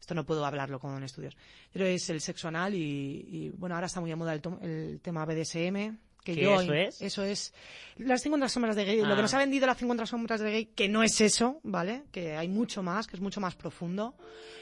Esto 0.00 0.14
no 0.14 0.24
puedo 0.24 0.44
hablarlo 0.44 0.78
con 0.80 1.02
estudios. 1.02 1.36
Pero 1.72 1.84
es 1.86 2.08
el 2.10 2.20
sexo 2.20 2.48
anal 2.48 2.74
y, 2.74 3.26
y, 3.28 3.50
bueno, 3.50 3.74
ahora 3.74 3.86
está 3.86 4.00
muy 4.00 4.10
de 4.10 4.16
moda 4.16 4.32
el, 4.34 4.40
el 4.62 5.00
tema 5.00 5.24
BDSM. 5.24 5.96
Que 6.24 6.34
¿Qué 6.34 6.42
yo, 6.42 6.60
eso 6.60 6.74
es? 6.74 7.00
Eso 7.02 7.24
es 7.24 7.54
las 7.96 8.20
50 8.20 8.48
sombras 8.48 8.76
de 8.76 8.84
gay. 8.84 9.00
Lo 9.00 9.12
Ah. 9.12 9.16
que 9.16 9.22
nos 9.22 9.32
ha 9.32 9.38
vendido 9.38 9.66
las 9.66 9.78
50 9.78 10.04
sombras 10.04 10.40
de 10.40 10.50
gay, 10.50 10.66
que 10.66 10.88
no 10.88 11.02
es 11.02 11.20
eso, 11.22 11.60
¿vale? 11.62 12.04
Que 12.12 12.36
hay 12.36 12.48
mucho 12.48 12.82
más, 12.82 13.06
que 13.06 13.16
es 13.16 13.22
mucho 13.22 13.40
más 13.40 13.54
profundo, 13.54 14.14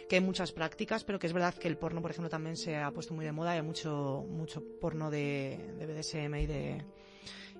que 0.09 0.17
hay 0.17 0.21
muchas 0.21 0.53
prácticas, 0.53 1.03
pero 1.03 1.19
que 1.19 1.27
es 1.27 1.33
verdad 1.33 1.55
que 1.55 1.67
el 1.67 1.77
porno, 1.77 2.01
por 2.03 2.11
ejemplo, 2.12 2.29
también 2.29 2.57
se 2.57 2.77
ha 2.77 2.91
puesto 2.93 3.15
muy 3.15 3.25
de 3.25 3.33
moda 3.33 3.55
y 3.55 3.59
hay 3.59 3.65
mucho, 3.65 4.25
mucho 4.29 4.62
porno 4.81 5.11
de, 5.11 5.59
de 5.79 5.87
BDSM 5.87 6.35
y 6.37 6.47
de, 6.47 6.85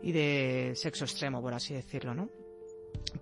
y 0.03 0.13
de 0.13 0.73
sexo 0.77 1.05
extremo, 1.05 1.41
por 1.43 1.55
así 1.55 1.75
decirlo, 1.75 2.15
¿no? 2.15 2.29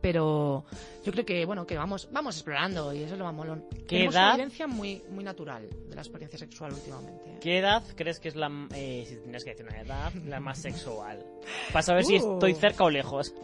Pero 0.00 0.64
yo 1.04 1.12
creo 1.12 1.24
que, 1.24 1.44
bueno, 1.46 1.66
que 1.66 1.76
vamos, 1.76 2.08
vamos 2.12 2.36
explorando 2.36 2.92
y 2.92 3.02
eso 3.02 3.14
es 3.14 3.18
lo 3.18 3.24
más 3.24 3.34
molón. 3.34 3.64
¿Qué 3.70 3.96
Tenemos 3.96 4.14
edad? 4.14 4.24
una 4.24 4.34
evidencia 4.34 4.66
muy, 4.66 5.02
muy 5.10 5.24
natural 5.24 5.68
de 5.88 5.94
la 5.94 6.02
experiencia 6.02 6.38
sexual 6.38 6.72
últimamente. 6.74 7.30
¿eh? 7.30 7.38
¿Qué 7.40 7.58
edad 7.58 7.82
crees 7.96 8.20
que 8.20 8.28
es 8.28 8.36
la, 8.36 8.50
eh, 8.74 9.04
si 9.08 9.16
tienes 9.16 9.44
que 9.44 9.50
decir 9.50 9.66
una 9.66 9.80
edad, 9.80 10.12
la 10.26 10.40
más 10.40 10.58
sexual? 10.62 11.24
Para 11.72 11.82
saber 11.82 12.04
si 12.04 12.18
Uh. 12.18 12.34
estoy 12.34 12.54
cerca 12.54 12.84
o 12.84 12.90
lejos. 12.90 13.34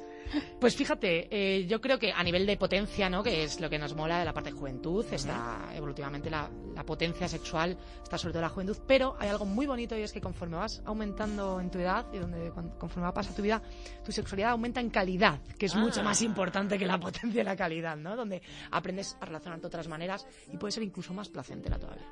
Pues 0.61 0.77
fíjate, 0.77 1.29
eh, 1.31 1.67
yo 1.67 1.81
creo 1.81 1.99
que 1.99 2.13
a 2.13 2.23
nivel 2.23 2.47
de 2.47 2.57
potencia, 2.57 3.09
¿no? 3.11 3.23
Que 3.23 3.43
es 3.45 3.61
lo 3.61 3.69
que 3.71 3.79
nos 3.79 3.95
mola 3.95 4.19
de 4.19 4.25
la 4.25 4.33
parte 4.33 4.51
de 4.51 4.57
juventud, 4.59 5.05
está 5.11 5.71
evolutivamente 5.75 6.31
la, 6.31 6.51
la 6.75 6.85
potencia 6.85 7.27
sexual, 7.29 7.77
está 8.03 8.19
sobre 8.19 8.33
todo 8.35 8.43
la 8.43 8.49
juventud, 8.51 8.77
pero 8.87 9.17
hay 9.19 9.29
algo 9.29 9.45
muy 9.47 9.67
bonito 9.67 9.97
y 9.99 10.03
es 10.03 10.13
que 10.13 10.21
conforme 10.21 10.57
vas 10.57 10.83
aumentando 10.85 11.61
en 11.61 11.71
tu 11.71 11.79
edad 11.79 12.07
y 12.13 12.19
donde 12.19 12.51
conforme 12.79 13.03
va 13.05 13.15
pasando 13.15 13.37
tu 13.37 13.43
vida, 13.43 13.63
tu 14.05 14.13
sexualidad 14.13 14.51
aumenta 14.51 14.81
en 14.81 14.91
calidad, 14.91 15.41
que 15.59 15.67
es 15.67 15.75
Ah. 15.75 15.79
mucho 15.79 16.03
más 16.03 16.21
importante 16.23 16.79
que 16.79 16.87
la 16.87 16.99
potencia 17.01 17.41
y 17.41 17.45
la 17.45 17.57
calidad, 17.57 17.97
¿no? 17.97 18.17
Donde 18.17 18.43
aprendes 18.71 19.17
a 19.21 19.25
relacionarte 19.27 19.63
de 19.63 19.67
otras 19.69 19.89
maneras 19.89 20.27
y 20.53 20.57
puede 20.57 20.73
ser 20.73 20.83
incluso 20.83 21.15
más 21.15 21.29
placentera 21.29 21.79
todavía. 21.79 22.07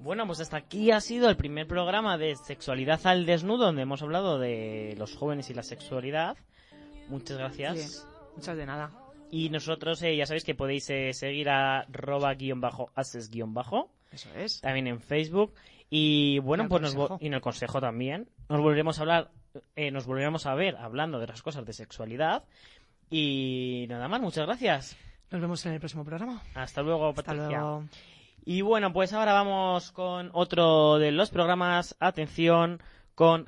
Bueno, 0.00 0.26
pues 0.26 0.40
hasta 0.40 0.58
aquí 0.58 0.90
ha 0.90 1.00
sido 1.00 1.28
el 1.30 1.36
primer 1.36 1.66
programa 1.66 2.18
de 2.18 2.36
Sexualidad 2.36 3.00
al 3.06 3.24
Desnudo, 3.26 3.64
donde 3.64 3.82
hemos 3.82 4.02
hablado 4.02 4.38
de 4.38 4.94
los 4.98 5.16
jóvenes 5.16 5.48
y 5.50 5.54
la 5.54 5.62
sexualidad. 5.62 6.36
Muchas 7.08 7.38
gracias. 7.38 7.78
Sí, 7.78 7.98
muchas 8.36 8.56
de 8.56 8.66
nada. 8.66 8.90
Y 9.30 9.50
nosotros 9.50 10.00
eh, 10.02 10.16
ya 10.16 10.26
sabéis 10.26 10.44
que 10.44 10.54
podéis 10.54 10.88
eh, 10.90 11.12
seguir 11.12 11.48
a 11.50 11.84
roba 11.90 12.32
guion 12.34 12.60
bajo 12.60 12.90
ases 12.94 13.30
guion 13.30 13.54
bajo, 13.54 13.90
Eso 14.12 14.28
es. 14.36 14.60
también 14.60 14.86
en 14.86 15.00
Facebook. 15.00 15.52
Y 15.90 16.38
bueno, 16.40 16.64
Y 16.64 16.68
pues 16.68 16.82
nos 16.82 16.94
consejo. 16.94 17.18
y 17.20 17.26
en 17.26 17.34
el 17.34 17.40
consejo 17.40 17.80
también. 17.80 18.28
Nos 18.48 18.60
volveremos 18.60 18.98
a 18.98 19.02
hablar, 19.02 19.30
eh, 19.74 19.90
nos 19.90 20.06
volveremos 20.06 20.46
a 20.46 20.54
ver 20.54 20.76
hablando 20.76 21.18
de 21.18 21.26
las 21.26 21.42
cosas 21.42 21.64
de 21.64 21.72
sexualidad. 21.72 22.44
Y 23.10 23.86
nada 23.88 24.08
más, 24.08 24.20
muchas 24.20 24.46
gracias. 24.46 24.96
Nos 25.30 25.40
vemos 25.40 25.64
en 25.66 25.72
el 25.74 25.80
próximo 25.80 26.04
programa. 26.04 26.42
Hasta 26.54 26.82
luego, 26.82 27.08
Hasta 27.08 27.22
Patricia. 27.22 27.48
luego. 27.60 27.84
Y 28.44 28.60
bueno, 28.62 28.92
pues 28.92 29.12
ahora 29.12 29.32
vamos 29.32 29.90
con 29.92 30.30
otro 30.32 30.98
de 30.98 31.10
los 31.12 31.30
programas. 31.30 31.96
Atención, 31.98 32.80
con 33.14 33.46